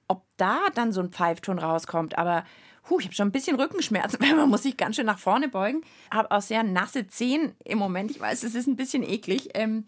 Ob 0.08 0.24
da 0.38 0.60
dann 0.76 0.92
so 0.92 1.02
ein 1.02 1.10
Pfeifton 1.10 1.58
rauskommt, 1.58 2.16
aber 2.20 2.44
Puh, 2.84 3.00
ich 3.00 3.06
habe 3.06 3.16
schon 3.16 3.28
ein 3.28 3.32
bisschen 3.32 3.60
Rückenschmerzen, 3.60 4.20
weil 4.22 4.36
man 4.36 4.50
muss 4.50 4.64
sich 4.64 4.78
ganz 4.78 4.96
schön 4.96 5.06
nach 5.06 5.20
vorne 5.20 5.48
beugen. 5.50 5.82
Habe 6.12 6.32
auch 6.32 6.42
sehr 6.42 6.64
nasse 6.64 7.08
Zehen 7.08 7.56
im 7.64 7.78
Moment. 7.78 8.12
Ich 8.12 8.20
weiß, 8.20 8.44
es 8.44 8.56
ist 8.56 8.68
ein 8.68 8.76
bisschen 8.76 9.04
eklig. 9.04 9.50
Ähm, 9.54 9.86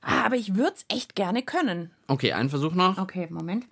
aber 0.00 0.34
ich 0.36 0.56
würde 0.56 0.74
es 0.76 0.84
echt 0.88 1.14
gerne 1.14 1.42
können. 1.42 1.90
Okay, 2.08 2.32
einen 2.32 2.50
Versuch 2.50 2.72
noch. 2.74 2.98
Okay, 2.98 3.28
Moment. 3.30 3.66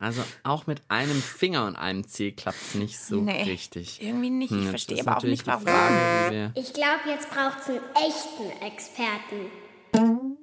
Also 0.00 0.22
auch 0.44 0.68
mit 0.68 0.80
einem 0.88 1.20
Finger 1.20 1.66
und 1.66 1.74
einem 1.74 2.06
Zeh 2.06 2.30
klappt 2.30 2.58
es 2.60 2.74
nicht 2.76 3.00
so 3.00 3.20
Nee, 3.20 3.42
richtig. 3.42 4.00
Irgendwie 4.00 4.30
nicht. 4.30 4.52
Ich 4.52 4.58
Hm, 4.58 4.68
verstehe 4.68 5.00
aber 5.00 5.16
auch 5.18 5.22
nicht, 5.24 5.42
die 5.42 5.46
warum. 5.48 5.64
Frage, 5.64 6.52
Ich 6.54 6.72
glaube, 6.72 7.00
jetzt 7.08 7.28
braucht 7.30 7.58
es 7.62 7.68
einen 7.70 7.80
echten 7.96 8.64
Experten. 8.64 10.36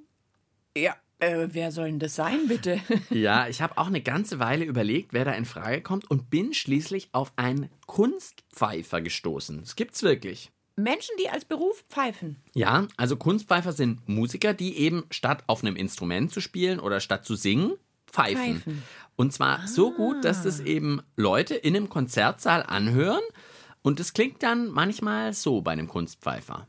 Ja, 0.75 0.93
äh, 1.19 1.47
wer 1.51 1.71
soll 1.71 1.87
denn 1.87 1.99
das 1.99 2.15
sein, 2.15 2.47
bitte? 2.47 2.79
Ja, 3.09 3.47
ich 3.47 3.61
habe 3.61 3.77
auch 3.77 3.87
eine 3.87 4.01
ganze 4.01 4.39
Weile 4.39 4.65
überlegt, 4.65 5.13
wer 5.13 5.25
da 5.25 5.31
in 5.31 5.45
Frage 5.45 5.81
kommt 5.81 6.09
und 6.09 6.29
bin 6.29 6.53
schließlich 6.53 7.09
auf 7.13 7.31
einen 7.35 7.69
Kunstpfeifer 7.87 9.01
gestoßen. 9.01 9.61
Das 9.61 9.75
gibt's 9.75 10.03
wirklich. 10.03 10.51
Menschen, 10.75 11.15
die 11.19 11.29
als 11.29 11.45
Beruf 11.45 11.85
pfeifen. 11.89 12.37
Ja, 12.53 12.87
also 12.97 13.15
Kunstpfeifer 13.15 13.71
sind 13.71 14.09
Musiker, 14.09 14.53
die 14.53 14.77
eben 14.77 15.05
statt 15.09 15.43
auf 15.47 15.63
einem 15.63 15.77
Instrument 15.77 16.31
zu 16.33 16.41
spielen 16.41 16.79
oder 16.79 16.99
statt 16.99 17.25
zu 17.25 17.35
singen, 17.35 17.73
pfeifen. 18.07 18.55
Pfeifen. 18.55 18.83
Und 19.15 19.31
zwar 19.31 19.65
so 19.67 19.91
gut, 19.91 20.25
dass 20.25 20.43
das 20.43 20.59
eben 20.59 21.01
Leute 21.15 21.55
in 21.55 21.75
einem 21.75 21.89
Konzertsaal 21.89 22.63
anhören. 22.63 23.23
Und 23.81 23.99
es 24.01 24.13
klingt 24.13 24.43
dann 24.43 24.67
manchmal 24.67 25.31
so 25.31 25.61
bei 25.61 25.71
einem 25.71 25.87
Kunstpfeifer. 25.87 26.67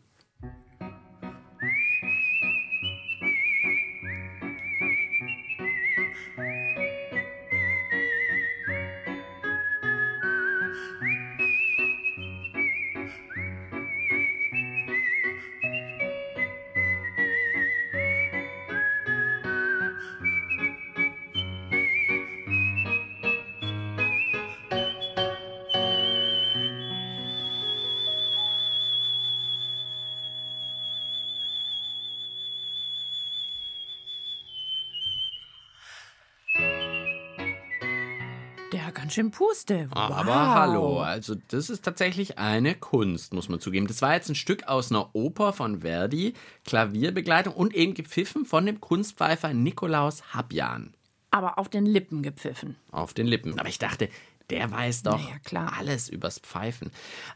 Ganz 38.97 39.13
schön 39.15 39.31
puste. 39.31 39.89
Wow. 39.91 40.11
Aber 40.11 40.55
hallo, 40.55 41.01
also 41.01 41.35
das 41.49 41.71
ist 41.71 41.85
tatsächlich 41.85 42.39
eine 42.39 42.75
Kunst, 42.75 43.33
muss 43.35 43.49
man 43.49 43.61
zugeben. 43.61 43.87
Das 43.87 44.03
war 44.03 44.15
jetzt 44.15 44.29
ein 44.29 44.35
Stück 44.35 44.65
aus 44.69 44.91
einer 44.91 45.15
Oper 45.15 45.53
von 45.53 45.83
Verdi, 45.83 46.35
Klavierbegleitung 46.65 47.55
und 47.55 47.75
eben 47.75 47.95
gepfiffen 47.95 48.45
von 48.45 48.67
dem 48.67 48.81
Kunstpfeifer 48.81 49.53
Nikolaus 49.53 50.35
Habjan 50.35 50.95
Aber 51.31 51.59
auf 51.59 51.69
den 51.69 51.87
Lippen 51.87 52.23
gepfiffen. 52.23 52.77
auf 52.91 53.13
den 53.15 53.27
Lippen. 53.27 53.59
Aber 53.59 53.69
ich 53.69 53.79
dachte, 53.79 54.09
der 54.51 54.71
weiß 54.71 55.03
doch 55.03 55.21
Na 55.23 55.31
ja, 55.31 55.39
klar. 55.41 55.73
alles 55.79 56.09
übers 56.09 56.39
Pfeifen. 56.39 56.91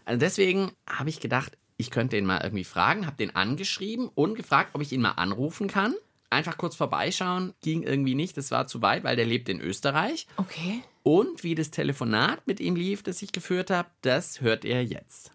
Also 0.05 0.19
deswegen 0.19 0.73
habe 0.89 1.11
ich 1.11 1.21
gedacht, 1.21 1.57
ich 1.77 1.91
könnte 1.91 2.17
ihn 2.17 2.27
mal 2.27 2.41
irgendwie 2.43 2.65
fragen, 2.65 3.07
habe 3.07 3.17
den 3.17 3.35
angeschrieben 3.37 4.09
und 4.15 4.35
gefragt, 4.35 4.71
ob 4.75 4.83
ich 4.83 4.93
ihn 4.93 5.01
mal 5.01 5.13
anrufen 5.13 5.69
kann. 5.69 5.95
Einfach 6.31 6.57
kurz 6.57 6.77
vorbeischauen, 6.77 7.55
ging 7.63 7.83
irgendwie 7.83 8.15
nicht, 8.15 8.37
das 8.37 8.51
war 8.51 8.67
zu 8.69 8.83
weit, 8.83 9.03
weil 9.03 9.17
der 9.17 9.27
lebt 9.27 9.49
in 9.49 9.61
Österreich. 9.61 10.27
Okay. 10.37 10.83
Und 11.03 11.43
wie 11.45 11.55
das 11.55 11.71
Telefonat 11.71 12.47
mit 12.47 12.61
ihm 12.61 12.77
lief, 12.77 13.03
das 13.03 13.23
ich 13.23 13.33
geführt 13.33 13.71
habe, 13.71 13.89
das 14.03 14.41
hört 14.43 14.65
er 14.65 14.85
jetzt. 14.85 15.33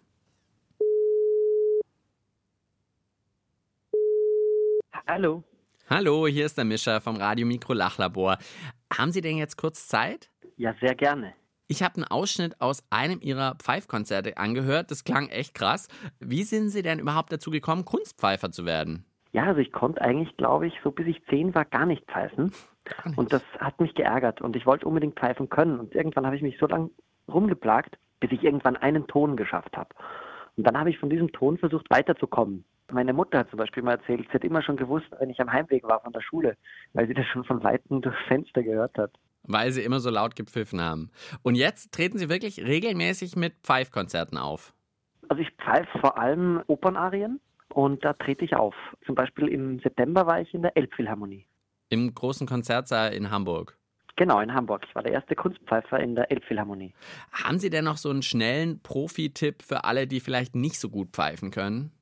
Hallo. 5.08 5.42
Hallo, 5.88 6.26
hier 6.26 6.46
ist 6.46 6.58
der 6.58 6.64
Mischer 6.64 7.00
vom 7.00 7.16
Radio 7.16 7.46
Mikro 7.46 7.72
Lachlabor. 7.72 8.38
Haben 8.92 9.12
Sie 9.12 9.20
denn 9.20 9.36
jetzt 9.36 9.56
kurz 9.56 9.88
Zeit? 9.88 10.30
Ja, 10.56 10.74
sehr 10.80 10.94
gerne. 10.94 11.34
Ich 11.68 11.82
habe 11.82 11.96
einen 11.96 12.04
Ausschnitt 12.04 12.60
aus 12.60 12.84
einem 12.90 13.20
Ihrer 13.20 13.56
Pfeifkonzerte 13.56 14.36
angehört. 14.36 14.90
Das 14.90 15.04
klang 15.04 15.28
echt 15.28 15.54
krass. 15.54 15.88
Wie 16.20 16.44
sind 16.44 16.70
Sie 16.70 16.82
denn 16.82 17.00
überhaupt 17.00 17.32
dazu 17.32 17.50
gekommen, 17.50 17.84
Kunstpfeifer 17.84 18.52
zu 18.52 18.64
werden? 18.64 19.04
Ja, 19.32 19.44
also 19.44 19.60
ich 19.60 19.72
konnte 19.72 20.00
eigentlich, 20.00 20.36
glaube 20.36 20.66
ich, 20.66 20.74
so 20.82 20.90
bis 20.90 21.06
ich 21.06 21.24
zehn 21.26 21.54
war, 21.54 21.64
gar 21.64 21.86
nicht 21.86 22.04
pfeifen. 22.06 22.52
Und 23.16 23.32
das 23.32 23.42
hat 23.58 23.80
mich 23.80 23.94
geärgert 23.94 24.40
und 24.40 24.56
ich 24.56 24.66
wollte 24.66 24.86
unbedingt 24.86 25.18
pfeifen 25.18 25.48
können. 25.48 25.78
Und 25.80 25.94
irgendwann 25.94 26.24
habe 26.24 26.36
ich 26.36 26.42
mich 26.42 26.56
so 26.58 26.66
lange 26.66 26.90
rumgeplagt, 27.28 27.98
bis 28.20 28.30
ich 28.32 28.42
irgendwann 28.42 28.76
einen 28.76 29.06
Ton 29.06 29.36
geschafft 29.36 29.76
habe. 29.76 29.90
Und 30.56 30.64
dann 30.66 30.78
habe 30.78 30.90
ich 30.90 30.98
von 30.98 31.10
diesem 31.10 31.32
Ton 31.32 31.58
versucht 31.58 31.90
weiterzukommen. 31.90 32.64
Meine 32.90 33.12
Mutter 33.12 33.40
hat 33.40 33.50
zum 33.50 33.58
Beispiel 33.58 33.82
mal 33.82 33.96
erzählt, 33.96 34.26
sie 34.28 34.34
hat 34.34 34.44
immer 34.44 34.62
schon 34.62 34.76
gewusst, 34.76 35.06
wenn 35.18 35.28
ich 35.28 35.40
am 35.40 35.52
Heimweg 35.52 35.82
war 35.84 36.00
von 36.00 36.12
der 36.12 36.20
Schule, 36.20 36.56
weil 36.92 37.08
sie 37.08 37.14
das 37.14 37.26
schon 37.26 37.44
von 37.44 37.62
Weitem 37.64 38.00
durchs 38.00 38.18
Fenster 38.28 38.62
gehört 38.62 38.96
hat. 38.96 39.12
Weil 39.48 39.70
Sie 39.70 39.82
immer 39.82 40.00
so 40.00 40.10
laut 40.10 40.34
gepfiffen 40.34 40.80
haben. 40.80 41.10
Und 41.42 41.54
jetzt 41.54 41.92
treten 41.92 42.18
Sie 42.18 42.28
wirklich 42.28 42.64
regelmäßig 42.64 43.36
mit 43.36 43.54
Pfeifkonzerten 43.62 44.38
auf. 44.38 44.74
Also 45.28 45.42
ich 45.42 45.50
pfeife 45.52 45.98
vor 46.00 46.18
allem 46.18 46.62
Opernarien 46.66 47.40
und 47.72 48.04
da 48.04 48.12
trete 48.12 48.44
ich 48.44 48.54
auf. 48.54 48.74
Zum 49.04 49.14
Beispiel 49.14 49.48
im 49.48 49.78
September 49.80 50.26
war 50.26 50.40
ich 50.40 50.52
in 50.54 50.62
der 50.62 50.76
Elbphilharmonie. 50.76 51.46
Im 51.88 52.14
großen 52.14 52.46
Konzertsaal 52.46 53.12
in 53.12 53.30
Hamburg. 53.30 53.76
Genau, 54.16 54.40
in 54.40 54.54
Hamburg. 54.54 54.84
Ich 54.88 54.94
war 54.94 55.02
der 55.02 55.12
erste 55.12 55.34
Kunstpfeifer 55.34 56.00
in 56.00 56.14
der 56.14 56.30
Elbphilharmonie. 56.30 56.94
Haben 57.32 57.58
Sie 57.58 57.68
denn 57.68 57.84
noch 57.84 57.98
so 57.98 58.08
einen 58.08 58.22
schnellen 58.22 58.80
Profi-Tipp 58.82 59.62
für 59.62 59.84
alle, 59.84 60.06
die 60.06 60.20
vielleicht 60.20 60.54
nicht 60.56 60.80
so 60.80 60.88
gut 60.88 61.10
pfeifen 61.12 61.50
können? 61.50 61.92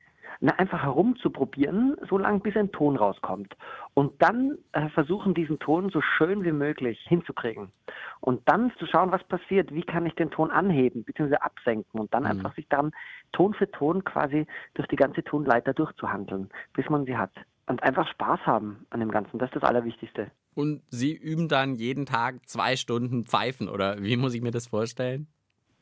Na, 0.44 0.52
einfach 0.56 0.82
herumzuprobieren, 0.82 1.96
so 2.06 2.18
lange 2.18 2.40
bis 2.40 2.54
ein 2.54 2.70
Ton 2.70 2.96
rauskommt. 2.96 3.56
Und 3.94 4.20
dann 4.20 4.58
äh, 4.72 4.90
versuchen, 4.90 5.32
diesen 5.32 5.58
Ton 5.58 5.88
so 5.88 6.02
schön 6.02 6.44
wie 6.44 6.52
möglich 6.52 7.00
hinzukriegen. 7.08 7.72
Und 8.20 8.46
dann 8.46 8.70
zu 8.78 8.84
schauen, 8.84 9.10
was 9.10 9.24
passiert, 9.24 9.72
wie 9.72 9.80
kann 9.82 10.04
ich 10.04 10.14
den 10.16 10.30
Ton 10.30 10.50
anheben 10.50 11.02
bzw. 11.04 11.36
absenken 11.36 11.98
und 11.98 12.12
dann 12.12 12.24
Mhm. 12.24 12.28
einfach 12.30 12.54
sich 12.56 12.68
dann 12.68 12.92
Ton 13.32 13.54
für 13.54 13.70
Ton 13.70 14.04
quasi 14.04 14.46
durch 14.74 14.86
die 14.88 14.96
ganze 14.96 15.24
Tonleiter 15.24 15.72
durchzuhandeln, 15.72 16.50
bis 16.74 16.90
man 16.90 17.06
sie 17.06 17.16
hat. 17.16 17.32
Und 17.66 17.82
einfach 17.82 18.06
Spaß 18.06 18.40
haben 18.44 18.84
an 18.90 19.00
dem 19.00 19.10
Ganzen, 19.10 19.38
das 19.38 19.48
ist 19.48 19.56
das 19.56 19.62
Allerwichtigste. 19.62 20.30
Und 20.54 20.82
Sie 20.90 21.14
üben 21.14 21.48
dann 21.48 21.74
jeden 21.74 22.04
Tag 22.04 22.46
zwei 22.46 22.76
Stunden 22.76 23.24
Pfeifen 23.24 23.70
oder 23.70 24.02
wie 24.02 24.18
muss 24.18 24.34
ich 24.34 24.42
mir 24.42 24.50
das 24.50 24.66
vorstellen? 24.66 25.26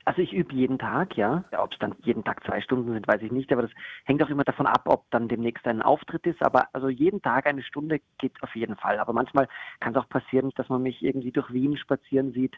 Also 0.04 0.20
ich 0.20 0.32
übe 0.32 0.54
jeden 0.54 0.78
Tag, 0.78 1.16
ja. 1.16 1.44
ob 1.56 1.72
es 1.72 1.78
dann 1.78 1.94
jeden 2.02 2.24
Tag 2.24 2.44
zwei 2.44 2.60
Stunden 2.60 2.92
sind, 2.92 3.06
weiß 3.06 3.22
ich 3.22 3.30
nicht, 3.30 3.52
aber 3.52 3.62
das 3.62 3.70
hängt 4.04 4.22
auch 4.22 4.28
immer 4.28 4.44
davon 4.44 4.66
ab, 4.66 4.82
ob 4.86 5.10
dann 5.10 5.28
demnächst 5.28 5.66
ein 5.66 5.82
Auftritt 5.82 6.26
ist. 6.26 6.42
Aber 6.42 6.68
also 6.72 6.88
jeden 6.88 7.22
Tag 7.22 7.46
eine 7.46 7.62
Stunde 7.62 8.00
geht 8.18 8.32
auf 8.42 8.54
jeden 8.56 8.76
Fall. 8.76 8.98
Aber 8.98 9.12
manchmal 9.12 9.48
kann 9.80 9.94
es 9.94 10.00
auch 10.00 10.08
passieren, 10.08 10.50
dass 10.56 10.68
man 10.68 10.82
mich 10.82 11.02
irgendwie 11.02 11.30
durch 11.30 11.52
Wien 11.52 11.76
spazieren 11.76 12.32
sieht 12.32 12.56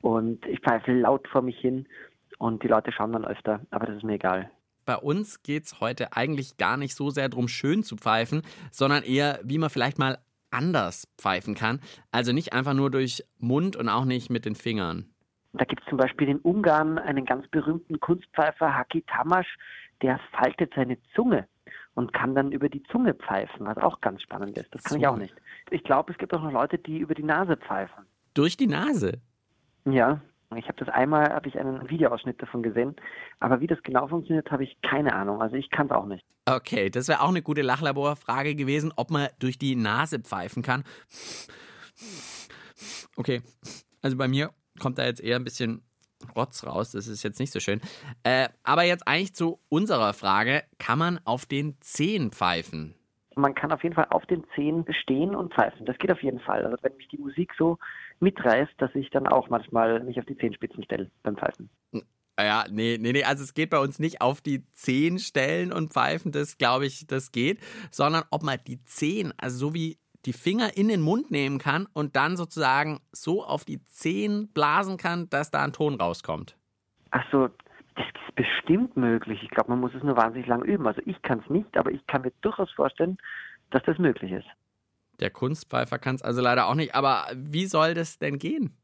und 0.00 0.44
ich 0.46 0.60
pfeife 0.60 0.92
laut 0.92 1.28
vor 1.28 1.42
mich 1.42 1.58
hin 1.58 1.86
und 2.38 2.62
die 2.62 2.68
Leute 2.68 2.92
schauen 2.92 3.12
dann 3.12 3.24
öfter, 3.24 3.60
aber 3.70 3.86
das 3.86 3.96
ist 3.96 4.04
mir 4.04 4.14
egal. 4.14 4.50
Bei 4.84 4.96
uns 4.96 5.42
geht 5.42 5.64
es 5.64 5.80
heute 5.80 6.12
eigentlich 6.12 6.58
gar 6.58 6.76
nicht 6.76 6.94
so 6.94 7.10
sehr 7.10 7.28
darum, 7.28 7.48
schön 7.48 7.82
zu 7.82 7.96
pfeifen, 7.96 8.42
sondern 8.70 9.02
eher, 9.02 9.40
wie 9.42 9.58
man 9.58 9.70
vielleicht 9.70 9.98
mal 9.98 10.18
anders 10.50 11.08
pfeifen 11.18 11.54
kann. 11.54 11.80
Also 12.12 12.32
nicht 12.32 12.52
einfach 12.52 12.74
nur 12.74 12.90
durch 12.90 13.24
Mund 13.38 13.74
und 13.76 13.88
auch 13.88 14.04
nicht 14.04 14.30
mit 14.30 14.44
den 14.44 14.54
Fingern. 14.54 15.10
Da 15.58 15.64
gibt 15.64 15.82
es 15.82 15.88
zum 15.88 15.98
Beispiel 15.98 16.28
in 16.28 16.38
Ungarn 16.38 16.98
einen 16.98 17.24
ganz 17.24 17.46
berühmten 17.48 17.98
Kunstpfeifer, 18.00 18.74
Haki 18.74 19.02
Tamasch, 19.02 19.56
der 20.02 20.20
faltet 20.32 20.72
seine 20.74 20.98
Zunge 21.14 21.48
und 21.94 22.12
kann 22.12 22.34
dann 22.34 22.52
über 22.52 22.68
die 22.68 22.82
Zunge 22.84 23.14
pfeifen, 23.14 23.66
was 23.66 23.78
auch 23.78 24.00
ganz 24.00 24.20
spannend 24.22 24.56
ist. 24.58 24.74
Das 24.74 24.84
kann 24.84 24.98
ich 24.98 25.04
So. 25.04 25.10
auch 25.10 25.16
nicht. 25.16 25.34
Ich 25.70 25.82
glaube, 25.82 26.12
es 26.12 26.18
gibt 26.18 26.34
auch 26.34 26.42
noch 26.42 26.52
Leute, 26.52 26.78
die 26.78 26.98
über 26.98 27.14
die 27.14 27.22
Nase 27.22 27.56
pfeifen. 27.56 28.04
Durch 28.34 28.56
die 28.56 28.66
Nase. 28.66 29.20
Ja, 29.86 30.20
ich 30.54 30.68
habe 30.68 30.78
das 30.78 30.88
einmal, 30.90 31.32
habe 31.32 31.48
ich 31.48 31.58
einen 31.58 31.88
Videoausschnitt 31.88 32.40
davon 32.40 32.62
gesehen, 32.62 32.94
aber 33.40 33.60
wie 33.60 33.66
das 33.66 33.82
genau 33.82 34.06
funktioniert, 34.08 34.50
habe 34.50 34.64
ich 34.64 34.76
keine 34.82 35.14
Ahnung. 35.14 35.40
Also 35.40 35.56
ich 35.56 35.70
kann 35.70 35.86
es 35.86 35.92
auch 35.92 36.06
nicht. 36.06 36.24
Okay, 36.44 36.90
das 36.90 37.08
wäre 37.08 37.22
auch 37.22 37.30
eine 37.30 37.42
gute 37.42 37.62
Lachlaborfrage 37.62 38.54
gewesen, 38.54 38.92
ob 38.96 39.10
man 39.10 39.28
durch 39.38 39.58
die 39.58 39.74
Nase 39.74 40.20
pfeifen 40.20 40.62
kann. 40.62 40.84
Okay, 43.16 43.42
also 44.02 44.16
bei 44.16 44.28
mir 44.28 44.50
kommt 44.76 44.98
da 44.98 45.04
jetzt 45.04 45.20
eher 45.20 45.36
ein 45.36 45.44
bisschen 45.44 45.82
Rotz 46.34 46.64
raus, 46.66 46.92
das 46.92 47.08
ist 47.08 47.22
jetzt 47.22 47.38
nicht 47.40 47.52
so 47.52 47.60
schön. 47.60 47.80
Äh, 48.22 48.48
aber 48.62 48.84
jetzt 48.84 49.06
eigentlich 49.06 49.34
zu 49.34 49.60
unserer 49.68 50.14
Frage, 50.14 50.64
kann 50.78 50.98
man 50.98 51.20
auf 51.24 51.46
den 51.46 51.76
Zehen 51.80 52.30
pfeifen? 52.32 52.94
Man 53.34 53.54
kann 53.54 53.70
auf 53.70 53.82
jeden 53.82 53.94
Fall 53.94 54.06
auf 54.10 54.24
den 54.24 54.44
Zehen 54.54 54.86
stehen 55.02 55.34
und 55.34 55.52
pfeifen. 55.52 55.84
Das 55.84 55.98
geht 55.98 56.10
auf 56.10 56.22
jeden 56.22 56.40
Fall. 56.40 56.64
Also 56.64 56.78
wenn 56.82 56.96
mich 56.96 57.08
die 57.08 57.18
Musik 57.18 57.52
so 57.58 57.78
mitreißt, 58.20 58.72
dass 58.78 58.94
ich 58.94 59.10
dann 59.10 59.26
auch 59.26 59.50
manchmal 59.50 60.02
mich 60.02 60.18
auf 60.18 60.24
die 60.24 60.38
Zehenspitzen 60.38 60.82
stelle 60.84 61.10
beim 61.22 61.36
Pfeifen. 61.36 61.68
Ja, 62.38 62.64
nee, 62.70 62.98
nee, 63.00 63.12
nee, 63.12 63.24
also 63.24 63.42
es 63.42 63.54
geht 63.54 63.70
bei 63.70 63.78
uns 63.78 63.98
nicht 63.98 64.20
auf 64.20 64.42
die 64.42 64.70
Zehen 64.72 65.18
stellen 65.18 65.72
und 65.72 65.92
pfeifen, 65.92 66.32
das 66.32 66.58
glaube 66.58 66.84
ich, 66.84 67.06
das 67.06 67.32
geht, 67.32 67.60
sondern 67.90 68.24
ob 68.30 68.42
man 68.42 68.58
die 68.66 68.82
Zehen, 68.84 69.32
also 69.38 69.56
so 69.56 69.74
wie 69.74 69.98
die 70.26 70.32
Finger 70.32 70.76
in 70.76 70.88
den 70.88 71.00
Mund 71.00 71.30
nehmen 71.30 71.58
kann 71.58 71.86
und 71.92 72.16
dann 72.16 72.36
sozusagen 72.36 73.00
so 73.12 73.44
auf 73.44 73.64
die 73.64 73.84
Zehen 73.86 74.48
blasen 74.52 74.96
kann, 74.96 75.30
dass 75.30 75.50
da 75.50 75.62
ein 75.62 75.72
Ton 75.72 75.94
rauskommt. 75.94 76.56
Ach 77.10 77.24
so, 77.30 77.48
das 77.94 78.04
ist 78.06 78.34
bestimmt 78.34 78.96
möglich. 78.96 79.40
Ich 79.42 79.50
glaube, 79.50 79.70
man 79.70 79.80
muss 79.80 79.94
es 79.94 80.02
nur 80.02 80.16
wahnsinnig 80.16 80.48
lang 80.48 80.62
üben. 80.62 80.86
Also 80.86 81.00
ich 81.06 81.20
kann 81.22 81.40
es 81.42 81.50
nicht, 81.50 81.76
aber 81.76 81.92
ich 81.92 82.06
kann 82.06 82.22
mir 82.22 82.32
durchaus 82.42 82.70
vorstellen, 82.72 83.16
dass 83.70 83.82
das 83.84 83.98
möglich 83.98 84.32
ist. 84.32 84.46
Der 85.20 85.30
Kunstpfeifer 85.30 85.98
kann 85.98 86.16
es 86.16 86.22
also 86.22 86.42
leider 86.42 86.66
auch 86.66 86.74
nicht, 86.74 86.94
aber 86.94 87.26
wie 87.34 87.66
soll 87.66 87.94
das 87.94 88.18
denn 88.18 88.38
gehen? 88.38 88.76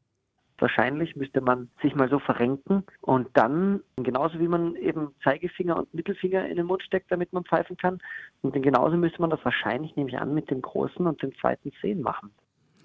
Wahrscheinlich 0.63 1.17
müsste 1.17 1.41
man 1.41 1.69
sich 1.81 1.93
mal 1.93 2.07
so 2.07 2.19
verrenken 2.19 2.85
und 3.01 3.27
dann, 3.33 3.81
genauso 3.97 4.39
wie 4.39 4.47
man 4.47 4.77
eben 4.77 5.13
Zeigefinger 5.21 5.75
und 5.75 5.93
Mittelfinger 5.93 6.47
in 6.47 6.55
den 6.55 6.67
Mund 6.67 6.81
steckt, 6.83 7.11
damit 7.11 7.33
man 7.33 7.43
pfeifen 7.43 7.75
kann, 7.75 7.99
und 8.43 8.55
dann 8.55 8.61
genauso 8.61 8.95
müsste 8.95 9.19
man 9.19 9.29
das 9.29 9.43
wahrscheinlich, 9.43 9.93
nehme 9.97 10.09
ich 10.09 10.17
an, 10.17 10.33
mit 10.33 10.49
dem 10.49 10.61
großen 10.61 11.05
und 11.05 11.21
dem 11.21 11.35
zweiten 11.35 11.73
Zehen 11.81 12.01
machen. 12.01 12.31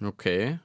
Okay. 0.05 0.59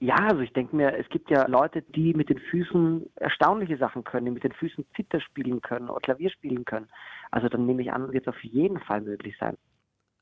Ja, 0.00 0.16
also 0.16 0.42
ich 0.42 0.52
denke 0.52 0.76
mir, 0.76 0.94
es 0.94 1.08
gibt 1.08 1.30
ja 1.30 1.46
Leute, 1.48 1.80
die 1.80 2.12
mit 2.12 2.28
den 2.28 2.38
Füßen 2.38 3.08
erstaunliche 3.14 3.78
Sachen 3.78 4.04
können, 4.04 4.26
die 4.26 4.32
mit 4.32 4.44
den 4.44 4.52
Füßen 4.52 4.84
Zither 4.94 5.22
spielen 5.22 5.62
können 5.62 5.88
oder 5.88 6.00
Klavier 6.00 6.28
spielen 6.28 6.66
können. 6.66 6.90
Also 7.30 7.48
dann 7.48 7.64
nehme 7.64 7.80
ich 7.80 7.94
an, 7.94 8.12
wird 8.12 8.26
es 8.26 8.34
auf 8.34 8.44
jeden 8.44 8.78
Fall 8.80 9.00
möglich 9.00 9.34
sein. 9.40 9.56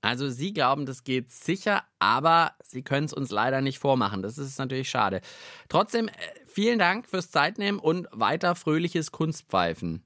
Also 0.03 0.29
Sie 0.29 0.53
glauben, 0.53 0.87
das 0.87 1.05
geht 1.05 1.31
sicher, 1.31 1.83
aber 1.99 2.53
Sie 2.63 2.83
können 2.83 3.07
es 3.07 3.13
uns 3.13 3.31
leider 3.31 3.61
nicht 3.61 3.79
vormachen. 3.79 4.23
Das 4.23 4.39
ist 4.39 4.59
natürlich 4.59 4.89
schade. 4.89 5.21
Trotzdem, 5.69 6.09
äh, 6.09 6.13
vielen 6.47 6.79
Dank 6.79 7.07
fürs 7.07 7.31
Zeitnehmen 7.31 7.81
und 7.81 8.07
weiter 8.13 8.55
fröhliches 8.55 9.11
Kunstpfeifen. 9.11 10.05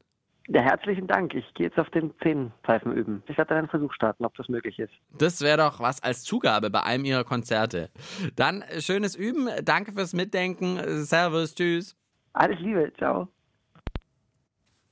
Ja, 0.49 0.63
herzlichen 0.63 1.07
Dank. 1.07 1.35
Ich 1.35 1.45
gehe 1.55 1.69
jetzt 1.69 1.79
auf 1.79 1.91
den 1.91 2.13
Zehenpfeifen 2.23 2.93
üben. 2.93 3.23
Ich 3.29 3.39
werde 3.39 3.51
dann 3.51 3.59
einen 3.59 3.69
Versuch 3.69 3.93
starten, 3.93 4.25
ob 4.25 4.35
das 4.35 4.49
möglich 4.49 4.81
ist. 4.81 4.93
Das 5.17 5.43
wäre 5.43 5.59
doch 5.59 5.79
was 5.79 6.03
als 6.03 6.25
Zugabe 6.25 6.71
bei 6.71 6.83
einem 6.83 7.05
Ihrer 7.05 7.23
Konzerte. 7.23 7.91
Dann 8.35 8.63
äh, 8.63 8.81
schönes 8.81 9.15
Üben. 9.15 9.49
Danke 9.65 9.93
fürs 9.93 10.13
Mitdenken. 10.13 11.05
Servus, 11.05 11.55
tschüss. 11.55 11.97
Alles 12.33 12.59
Liebe, 12.61 12.93
ciao. 12.97 13.29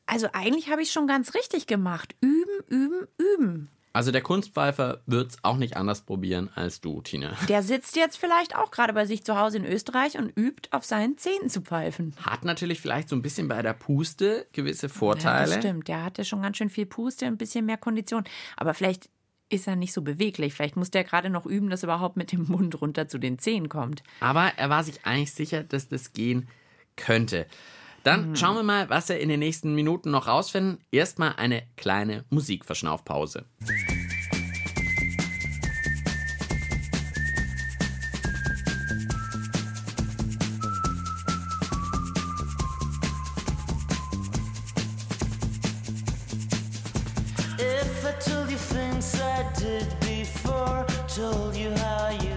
Also 0.07 0.29
eigentlich 0.33 0.71
habe 0.71 0.83
ich 0.83 0.91
schon 0.91 1.07
ganz 1.07 1.35
richtig 1.35 1.67
gemacht. 1.67 2.15
Üben, 2.21 2.65
üben, 2.69 3.09
üben. 3.19 3.69
Also 3.93 4.13
der 4.13 4.21
Kunstpfeifer 4.21 5.01
wird 5.07 5.31
es 5.33 5.39
auch 5.43 5.57
nicht 5.57 5.77
anders 5.77 6.03
probieren 6.03 6.51
als 6.55 6.81
du, 6.81 7.01
Tina. 7.01 7.37
Der 7.49 7.63
sitzt 7.63 7.97
jetzt 7.97 8.17
vielleicht 8.19 8.55
auch 8.55 8.71
gerade 8.71 8.93
bei 8.93 9.07
sich 9.07 9.25
zu 9.25 9.39
Hause 9.39 9.57
in 9.59 9.65
Österreich 9.65 10.17
und 10.19 10.31
übt 10.37 10.69
auf 10.73 10.85
seinen 10.85 11.17
Zähnen 11.19 11.49
zu 11.49 11.63
pfeifen. 11.63 12.15
Hat 12.23 12.45
natürlich 12.45 12.81
vielleicht 12.81 13.09
so 13.09 13.17
ein 13.17 13.23
bisschen 13.23 13.49
bei 13.49 13.63
der 13.63 13.73
Puste 13.73 14.47
gewisse 14.53 14.87
Ja, 14.87 14.93
Vorteile. 14.93 15.51
das 15.51 15.59
stimmt. 15.59 15.89
Der 15.89 16.05
hatte 16.05 16.25
schon 16.25 16.43
ganz 16.43 16.59
schön 16.59 16.71
viel 16.71 16.87
Puste, 16.87 17.27
ein 17.27 17.39
bisschen 17.39 17.65
mehr 17.67 17.79
Kondition. 17.79 18.25
Aber 18.57 18.75
vielleicht 18.75 19.09
ist 19.51 19.67
er 19.67 19.77
nicht 19.77 19.95
so 19.95 20.03
beweglich. 20.03 20.53
Vielleicht 20.53 20.77
muss 20.77 20.91
der 20.91 21.05
gerade 21.05 21.31
noch 21.31 21.47
üben, 21.47 21.71
dass 21.71 21.83
er 21.83 21.87
überhaupt 21.87 22.17
mit 22.19 22.33
dem 22.33 22.45
Mund 22.49 22.81
runter 22.81 23.09
zu 23.09 23.19
den 23.19 23.39
Zähnen 23.39 23.69
kommt. 23.71 24.03
Aber 24.21 24.53
er 24.57 24.69
war 24.69 24.85
sich 24.85 25.05
eigentlich 25.07 25.33
sicher, 25.33 25.63
dass 25.65 25.89
das 25.89 26.13
gehen 26.13 26.49
könnte. 26.97 27.47
Dann 28.05 28.37
schauen 28.37 28.57
wir 28.57 28.63
mal, 28.63 28.89
was 28.89 29.09
wir 29.09 29.19
in 29.19 29.29
den 29.29 29.41
nächsten 29.41 29.75
Minuten 29.75 30.11
noch 30.11 30.29
rausfinden. 30.29 30.79
Erstmal 30.91 31.35
eine 31.37 31.63
kleine 31.77 32.25
Musikverschnaufpause. 32.31 33.45
If 47.61 48.05
I 48.05 48.13
told 48.21 48.51
you 48.51 48.57
things 48.57 49.21
I 49.21 49.45
did 49.59 49.89
before, 50.01 50.87
told 51.09 51.57
you 51.57 51.71
how 51.71 52.09
I 52.11 52.28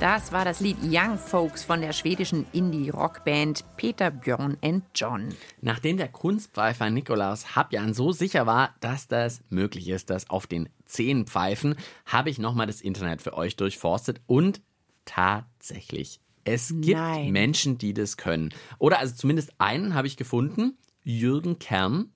Das 0.00 0.32
war 0.32 0.46
das 0.46 0.60
Lied 0.60 0.78
Young 0.82 1.18
Folks 1.18 1.62
von 1.62 1.82
der 1.82 1.92
schwedischen 1.92 2.46
Indie-Rockband 2.52 3.62
Peter 3.76 4.10
Björn 4.10 4.56
and 4.62 4.82
John. 4.94 5.28
Nachdem 5.60 5.98
der 5.98 6.08
Kunstpfeifer 6.08 6.88
Nikolaus 6.88 7.54
Habjan 7.54 7.92
so 7.92 8.10
sicher 8.10 8.46
war, 8.46 8.74
dass 8.80 9.08
das 9.08 9.42
möglich 9.50 9.88
ist, 9.88 10.08
das 10.08 10.30
auf 10.30 10.46
den 10.46 10.70
Zehen 10.86 11.26
pfeifen, 11.26 11.74
habe 12.06 12.30
ich 12.30 12.38
nochmal 12.38 12.66
das 12.66 12.80
Internet 12.80 13.20
für 13.20 13.34
euch 13.36 13.56
durchforstet 13.56 14.22
und 14.26 14.62
tatsächlich, 15.04 16.22
es 16.44 16.68
gibt 16.68 16.96
Nein. 16.96 17.30
Menschen, 17.32 17.76
die 17.76 17.92
das 17.92 18.16
können. 18.16 18.54
Oder 18.78 19.00
also 19.00 19.14
zumindest 19.14 19.52
einen 19.58 19.94
habe 19.94 20.06
ich 20.06 20.16
gefunden, 20.16 20.78
Jürgen 21.02 21.58
Kern. 21.58 22.10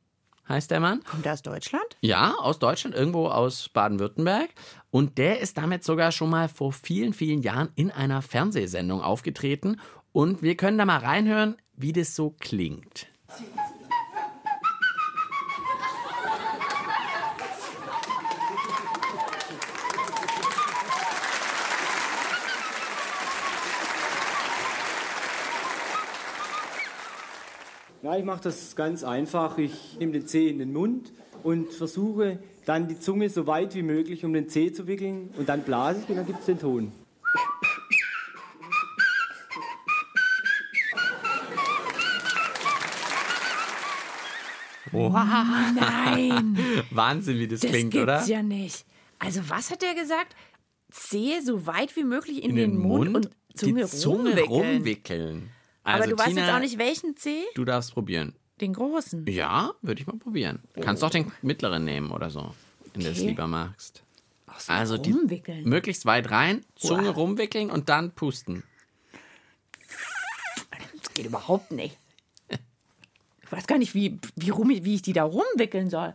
Heißt 0.48 0.70
der 0.70 0.80
Mann. 0.80 1.02
Kommt 1.04 1.26
er 1.26 1.33
aus 1.33 1.42
Deutschland? 1.42 1.85
Ja, 2.00 2.35
aus 2.38 2.59
Deutschland, 2.59 2.94
irgendwo 2.94 3.28
aus 3.28 3.68
Baden-Württemberg. 3.68 4.50
Und 4.90 5.18
der 5.18 5.40
ist 5.40 5.59
damit 5.59 5.85
sogar 5.85 6.12
schon 6.12 6.30
mal 6.30 6.48
vor 6.48 6.72
vielen, 6.72 7.12
vielen 7.12 7.42
Jahren 7.42 7.70
in 7.74 7.90
einer 7.90 8.22
Fernsehsendung 8.22 9.02
aufgetreten. 9.02 9.80
Und 10.12 10.42
wir 10.42 10.57
können 10.57 10.78
da 10.78 10.85
mal 10.85 10.98
reinhören, 10.98 11.57
wie 11.76 11.92
das 11.92 12.14
so 12.14 12.30
klingt. 12.38 13.07
Ja, 28.05 28.19
ich 28.19 28.25
mache 28.25 28.43
das 28.43 28.77
ganz 28.77 29.03
einfach. 29.03 29.57
Ich 29.57 29.97
nehme 29.99 30.12
den 30.12 30.27
Zeh 30.27 30.51
in 30.51 30.59
den 30.59 30.75
Mund 30.75 31.11
und 31.43 31.73
versuche 31.73 32.38
dann 32.67 32.87
die 32.87 33.01
Zunge 33.01 33.31
so 33.31 33.47
weit 33.47 33.75
wie 33.75 33.83
möglich 33.83 34.27
um 34.27 34.35
den 34.35 34.47
Zeh 34.51 34.71
zu 34.73 34.87
wickeln 34.87 35.31
und 35.38 35.49
dann 35.49 35.62
blase 35.62 36.01
ich 36.03 36.11
und 36.11 36.17
dann 36.17 36.27
gibt 36.27 36.40
es 36.40 36.45
den 36.45 36.59
Ton. 36.59 36.93
Oh. 44.93 45.09
Nein. 45.09 46.59
Wahnsinn, 46.90 47.38
wie 47.38 47.49
das, 47.49 47.61
Das 47.61 47.71
klingt, 47.71 47.90
gibt's 47.93 48.03
oder? 48.05 48.25
ja 48.27 48.43
nicht. 48.43 48.85
Also 49.19 49.40
was 49.49 49.71
hat 49.71 49.81
der 49.81 49.95
gesagt? 49.95 50.37
Zehe 50.90 51.43
so 51.43 51.67
weit 51.67 51.97
wie 51.97 52.05
möglich 52.05 52.45
in, 52.45 52.51
In 52.51 52.57
den, 52.57 52.77
Mund, 52.79 53.14
und 53.17 53.31
Zunge, 53.55 53.85
die 53.85 53.88
Zunge 53.88 54.40
rumwickeln. 54.43 54.51
rumwickeln. 54.77 55.51
Also, 55.85 56.03
Aber 56.05 56.11
du 56.11 56.18
weißt 56.18 56.29
Tina, 56.31 56.40
jetzt 56.47 56.55
auch 56.55 56.61
nicht, 56.61 56.79
welchen 56.79 57.16
Zeh? 57.16 57.42
Du 57.55 57.64
darfst 57.64 57.92
probieren. 57.92 58.35
Den 58.61 58.73
großen. 58.73 59.27
Ja, 59.27 59.73
würde 59.83 60.01
ich 60.01 60.07
mal 60.07 60.16
probieren. 60.16 60.61
Du 60.75 60.81
kannst 60.81 61.05
auch 61.05 61.11
den 61.11 61.31
mittleren 61.42 61.85
nehmen 61.85 62.11
oder 62.11 62.31
so, 62.31 62.55
wenn 62.94 63.03
du 63.05 63.11
es 63.11 63.18
Okay. 63.18 63.29
lieber 63.29 63.47
magst. 63.47 64.03
also 64.68 64.97
die 64.97 65.11
rumwickeln. 65.12 65.68
möglichst 65.68 66.07
weit 66.07 66.31
rein, 66.31 66.64
Zunge 66.77 67.09
Wow. 67.09 67.16
rumwickeln 67.16 67.70
und 67.70 67.88
dann 67.88 68.12
pusten. 68.12 68.62
Das 71.03 71.12
geht 71.14 71.27
überhaupt 71.27 71.70
nicht. 71.73 71.99
Ich 72.49 73.53
weiß 73.53 73.66
gar 73.66 73.79
nicht, 73.79 73.94
wie, 73.94 74.18
wie, 74.37 74.51
rum, 74.51 74.68
wie 74.70 74.94
ich 74.94 75.03
die 75.03 75.12
da 75.12 75.25
rumwickeln 75.25 75.90
soll. 75.90 76.14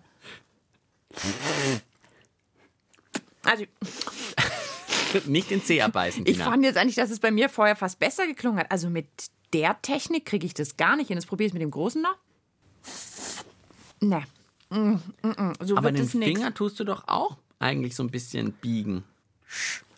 Also, 3.44 3.66
Nicht 5.26 5.50
den 5.50 5.64
Zeh 5.64 5.82
abbeißen, 5.82 6.24
ich 6.28 6.34
Tina. 6.38 6.46
fand 6.50 6.64
jetzt 6.64 6.78
eigentlich, 6.78 6.96
dass 6.96 7.10
es 7.10 7.20
bei 7.20 7.32
mir 7.32 7.50
vorher 7.50 7.76
fast 7.76 8.00
besser 8.00 8.28
geklungen 8.28 8.60
hat. 8.60 8.72
Also 8.72 8.90
mit 8.90 9.08
der 9.54 9.82
Technik 9.82 10.26
kriege 10.26 10.46
ich 10.46 10.54
das 10.54 10.78
gar 10.78 10.96
nicht 10.96 11.08
hin. 11.08 11.16
Das 11.18 11.26
probiere 11.26 11.48
ich 11.48 11.54
mit 11.54 11.62
dem 11.62 11.72
Großen 11.72 12.02
noch. 12.02 12.16
Ne. 14.02 14.24
Mm, 14.70 14.78
mm, 15.24 15.28
mm. 15.28 15.54
So 15.62 15.76
Aber 15.78 15.94
wird 15.94 16.14
den 16.14 16.20
nix. 16.20 16.32
Finger 16.40 16.54
tust 16.54 16.80
du 16.80 16.84
doch 16.84 17.08
auch 17.08 17.38
eigentlich 17.60 17.96
so 17.96 18.04
ein 18.04 18.10
bisschen 18.12 18.54
biegen. 18.54 19.04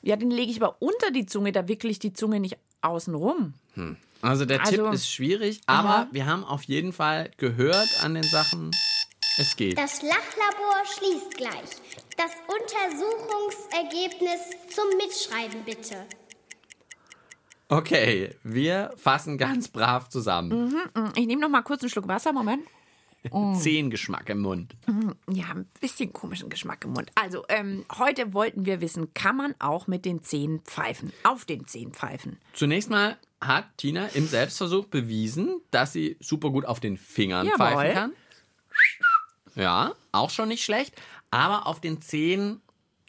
Ja, 0.02 0.16
den 0.16 0.32
lege 0.32 0.52
ich 0.52 0.62
aber 0.62 0.78
unter 0.82 1.12
die 1.12 1.26
Zunge, 1.26 1.52
da 1.52 1.68
wickle 1.68 1.90
ich 1.90 2.00
die 2.00 2.14
Zunge 2.14 2.40
nicht 2.40 2.58
außen 2.82 3.14
rum. 3.14 3.54
Hm. 3.76 3.98
Also 4.22 4.46
der 4.46 4.62
Also- 4.62 4.76
Tipp 4.86 4.94
ist 4.94 5.12
schwierig, 5.12 5.62
aber 5.68 5.90
Aha. 5.90 6.08
wir 6.12 6.26
haben 6.26 6.44
auf 6.44 6.64
jeden 6.64 6.94
Fall 6.94 7.30
gehört 7.38 7.90
an 8.04 8.14
den 8.16 8.24
Sachen, 8.24 8.72
es 9.38 9.56
geht. 9.56 9.78
Das 9.78 10.02
Lachlabor 10.02 10.84
schließt 10.98 11.36
gleich. 11.38 11.70
Das 12.18 12.32
Untersuchungsergebnis 12.48 14.42
zum 14.74 14.86
Mitschreiben 14.98 15.64
bitte. 15.66 16.06
Okay, 17.72 18.36
wir 18.44 18.92
fassen 18.98 19.38
ganz 19.38 19.70
brav 19.70 20.10
zusammen. 20.10 20.50
Mhm, 20.94 21.02
mm. 21.04 21.10
Ich 21.16 21.26
nehme 21.26 21.42
noch 21.42 21.48
mal 21.50 21.62
kurz 21.62 21.82
einen 21.82 21.90
Schluck 21.90 22.06
Wasser, 22.10 22.34
Moment. 22.34 22.64
Mm. 23.32 23.54
Zehengeschmack 23.56 24.28
im 24.30 24.42
Mund. 24.42 24.76
Mm, 24.88 25.12
Ja, 25.32 25.46
ein 25.54 25.68
bisschen 25.80 26.12
komischen 26.12 26.50
Geschmack 26.50 26.84
im 26.84 26.92
Mund. 26.92 27.10
Also, 27.16 27.46
ähm, 27.48 27.86
heute 27.98 28.34
wollten 28.34 28.66
wir 28.66 28.82
wissen, 28.82 29.14
kann 29.14 29.38
man 29.38 29.56
auch 29.60 29.88
mit 29.88 30.04
den 30.04 30.22
Zähnen 30.22 30.60
pfeifen? 30.66 31.14
Auf 31.24 31.46
den 31.46 31.66
Zähnen 31.66 31.94
pfeifen? 31.94 32.40
Zunächst 32.52 32.90
mal 32.90 33.16
hat 33.40 33.66
Tina 33.78 34.08
im 34.08 34.28
Selbstversuch 34.28 34.88
bewiesen, 34.88 35.62
dass 35.72 35.94
sie 35.94 36.18
super 36.20 36.50
gut 36.50 36.66
auf 36.66 36.82
den 36.82 36.98
Fingern 36.98 37.46
Jawohl. 37.48 37.58
pfeifen 37.58 37.94
kann. 37.94 38.12
Ja, 39.56 39.94
auch 40.12 40.30
schon 40.30 40.50
nicht 40.50 40.66
schlecht. 40.66 40.94
Aber 41.30 41.68
auf 41.68 41.80
den 41.80 42.02
Zehen, 42.02 42.60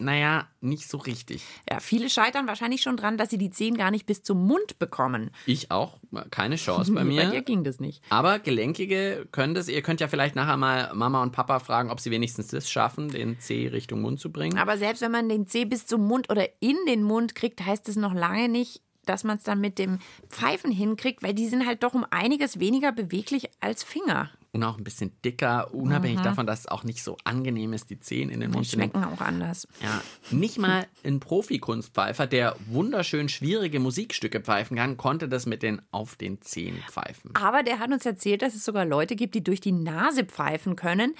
naja, 0.04 0.46
nicht 0.60 0.88
so 0.88 0.98
richtig. 0.98 1.42
Ja, 1.70 1.80
viele 1.80 2.10
scheitern 2.10 2.46
wahrscheinlich 2.46 2.82
schon 2.82 2.96
dran, 2.96 3.16
dass 3.16 3.30
sie 3.30 3.38
die 3.38 3.50
Zehen 3.50 3.76
gar 3.76 3.90
nicht 3.90 4.06
bis 4.06 4.22
zum 4.22 4.46
Mund 4.46 4.78
bekommen. 4.78 5.30
Ich 5.46 5.70
auch, 5.70 5.98
keine 6.30 6.56
Chance 6.56 6.92
bei 6.92 7.04
mir. 7.04 7.24
Bei 7.24 7.30
dir 7.30 7.42
ging 7.42 7.64
das 7.64 7.80
nicht. 7.80 8.02
Aber 8.10 8.38
Gelenkige 8.38 9.26
können 9.32 9.54
das. 9.54 9.68
Ihr 9.68 9.82
könnt 9.82 10.00
ja 10.00 10.08
vielleicht 10.08 10.36
nachher 10.36 10.56
mal 10.56 10.92
Mama 10.94 11.22
und 11.22 11.32
Papa 11.32 11.58
fragen, 11.58 11.90
ob 11.90 12.00
sie 12.00 12.10
wenigstens 12.10 12.48
das 12.48 12.70
schaffen, 12.70 13.08
den 13.08 13.38
Zeh 13.38 13.68
Richtung 13.68 14.00
Mund 14.00 14.20
zu 14.20 14.30
bringen. 14.30 14.58
Aber 14.58 14.78
selbst 14.78 15.02
wenn 15.02 15.12
man 15.12 15.28
den 15.28 15.46
Zeh 15.46 15.64
bis 15.64 15.86
zum 15.86 16.06
Mund 16.06 16.30
oder 16.30 16.46
in 16.60 16.76
den 16.86 17.02
Mund 17.02 17.34
kriegt, 17.34 17.64
heißt 17.64 17.88
es 17.88 17.96
noch 17.96 18.14
lange 18.14 18.48
nicht, 18.48 18.80
dass 19.06 19.24
man 19.24 19.36
es 19.36 19.42
dann 19.42 19.60
mit 19.60 19.78
dem 19.78 19.98
Pfeifen 20.28 20.70
hinkriegt, 20.70 21.22
weil 21.22 21.34
die 21.34 21.48
sind 21.48 21.66
halt 21.66 21.82
doch 21.82 21.94
um 21.94 22.06
einiges 22.10 22.60
weniger 22.60 22.92
beweglich 22.92 23.50
als 23.60 23.82
Finger. 23.82 24.30
Und 24.54 24.62
auch 24.64 24.76
ein 24.76 24.84
bisschen 24.84 25.12
dicker, 25.24 25.72
unabhängig 25.72 26.18
Mhm. 26.18 26.24
davon, 26.24 26.46
dass 26.46 26.60
es 26.60 26.66
auch 26.68 26.84
nicht 26.84 27.02
so 27.02 27.16
angenehm 27.24 27.72
ist, 27.72 27.88
die 27.88 27.98
Zehen 28.00 28.28
in 28.28 28.40
den 28.40 28.50
Die 28.50 28.56
Mund 28.56 28.68
zu 28.68 28.76
nehmen. 28.76 28.90
schmecken 28.92 29.10
auch 29.14 29.22
anders. 29.22 29.66
Ja, 29.82 30.02
nicht 30.30 30.58
mal 30.58 30.86
ein 31.04 31.20
Profi-Kunstpfeifer, 31.20 32.26
der 32.26 32.56
wunderschön 32.66 33.30
schwierige 33.30 33.80
Musikstücke 33.80 34.40
pfeifen 34.40 34.76
kann, 34.76 34.98
konnte 34.98 35.26
das 35.28 35.46
mit 35.46 35.62
den 35.62 35.80
auf 35.90 36.16
den 36.16 36.42
Zehen 36.42 36.76
pfeifen. 36.88 37.30
Aber 37.34 37.62
der 37.62 37.78
hat 37.78 37.90
uns 37.92 38.04
erzählt, 38.04 38.42
dass 38.42 38.54
es 38.54 38.64
sogar 38.64 38.84
Leute 38.84 39.16
gibt, 39.16 39.34
die 39.34 39.42
durch 39.44 39.60
die 39.62 39.72
Nase 39.72 40.24
pfeifen 40.24 40.76
können. 40.76 41.14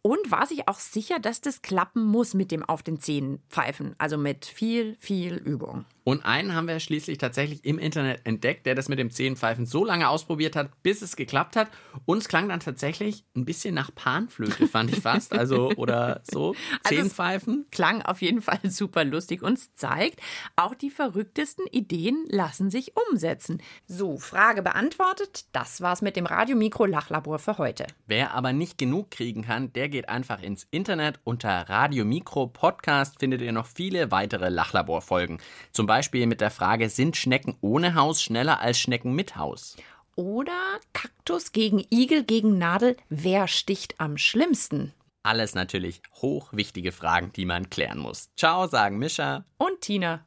Und 0.00 0.30
war 0.30 0.46
sich 0.46 0.68
auch 0.68 0.78
sicher, 0.78 1.18
dass 1.18 1.40
das 1.40 1.60
klappen 1.60 2.04
muss 2.04 2.32
mit 2.32 2.52
dem 2.52 2.62
auf 2.64 2.84
den 2.84 3.00
Zähnen 3.00 3.40
pfeifen. 3.50 3.96
Also 3.98 4.16
mit 4.16 4.46
viel, 4.46 4.96
viel 5.00 5.34
Übung. 5.34 5.84
Und 6.08 6.24
einen 6.24 6.54
haben 6.54 6.66
wir 6.68 6.80
schließlich 6.80 7.18
tatsächlich 7.18 7.66
im 7.66 7.78
Internet 7.78 8.22
entdeckt, 8.24 8.64
der 8.64 8.74
das 8.74 8.88
mit 8.88 8.98
dem 8.98 9.10
Zehenpfeifen 9.10 9.66
so 9.66 9.84
lange 9.84 10.08
ausprobiert 10.08 10.56
hat, 10.56 10.70
bis 10.82 11.02
es 11.02 11.16
geklappt 11.16 11.54
hat. 11.54 11.68
Und 12.06 12.16
es 12.16 12.28
klang 12.28 12.48
dann 12.48 12.60
tatsächlich 12.60 13.26
ein 13.36 13.44
bisschen 13.44 13.74
nach 13.74 13.94
Panflöte, 13.94 14.68
fand 14.68 14.90
ich 14.90 15.02
fast. 15.02 15.34
Also, 15.34 15.70
oder 15.76 16.22
so. 16.22 16.54
Also 16.84 16.96
Zehenpfeifen. 16.96 17.66
Klang 17.70 18.00
auf 18.00 18.22
jeden 18.22 18.40
Fall 18.40 18.58
super 18.70 19.04
lustig 19.04 19.42
und 19.42 19.58
es 19.58 19.74
zeigt, 19.74 20.20
auch 20.56 20.74
die 20.74 20.88
verrücktesten 20.88 21.66
Ideen 21.66 22.24
lassen 22.28 22.70
sich 22.70 22.92
umsetzen. 23.10 23.60
So, 23.86 24.16
Frage 24.16 24.62
beantwortet. 24.62 25.44
Das 25.52 25.82
war's 25.82 26.00
mit 26.00 26.16
dem 26.16 26.24
Radiomikro-Lachlabor 26.24 27.38
für 27.38 27.58
heute. 27.58 27.86
Wer 28.06 28.32
aber 28.32 28.54
nicht 28.54 28.78
genug 28.78 29.10
kriegen 29.10 29.42
kann, 29.42 29.74
der 29.74 29.90
geht 29.90 30.08
einfach 30.08 30.42
ins 30.42 30.66
Internet. 30.70 31.20
Unter 31.24 31.68
Radio 31.68 32.06
Mikro 32.06 32.46
Podcast 32.46 33.18
findet 33.18 33.42
ihr 33.42 33.52
noch 33.52 33.66
viele 33.66 34.10
weitere 34.10 34.48
Lachlabor-Folgen. 34.48 35.38
Zum 35.72 35.86
Beispiel 35.98 36.28
mit 36.28 36.40
der 36.40 36.52
Frage, 36.52 36.90
sind 36.90 37.16
Schnecken 37.16 37.56
ohne 37.60 37.96
Haus 37.96 38.22
schneller 38.22 38.60
als 38.60 38.78
Schnecken 38.78 39.16
mit 39.16 39.34
Haus? 39.34 39.76
Oder 40.14 40.78
Kaktus 40.92 41.50
gegen 41.50 41.84
Igel 41.90 42.22
gegen 42.22 42.56
Nadel. 42.56 42.96
Wer 43.08 43.48
sticht 43.48 43.96
am 43.98 44.16
schlimmsten? 44.16 44.94
Alles 45.24 45.56
natürlich 45.56 46.00
hochwichtige 46.22 46.92
Fragen, 46.92 47.32
die 47.32 47.44
man 47.44 47.68
klären 47.68 47.98
muss. 47.98 48.30
Ciao, 48.36 48.68
sagen 48.68 48.98
Mischa. 48.98 49.44
Und 49.58 49.80
Tina. 49.80 50.24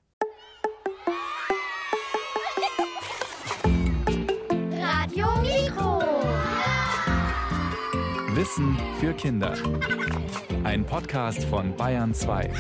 Radio 4.74 5.28
Mikro. 5.42 6.02
Wissen 8.36 8.78
für 9.00 9.14
Kinder. 9.14 9.58
Ein 10.66 10.86
Podcast 10.86 11.46
von 11.46 11.74
Bayern 11.78 12.14
2. 12.14 12.52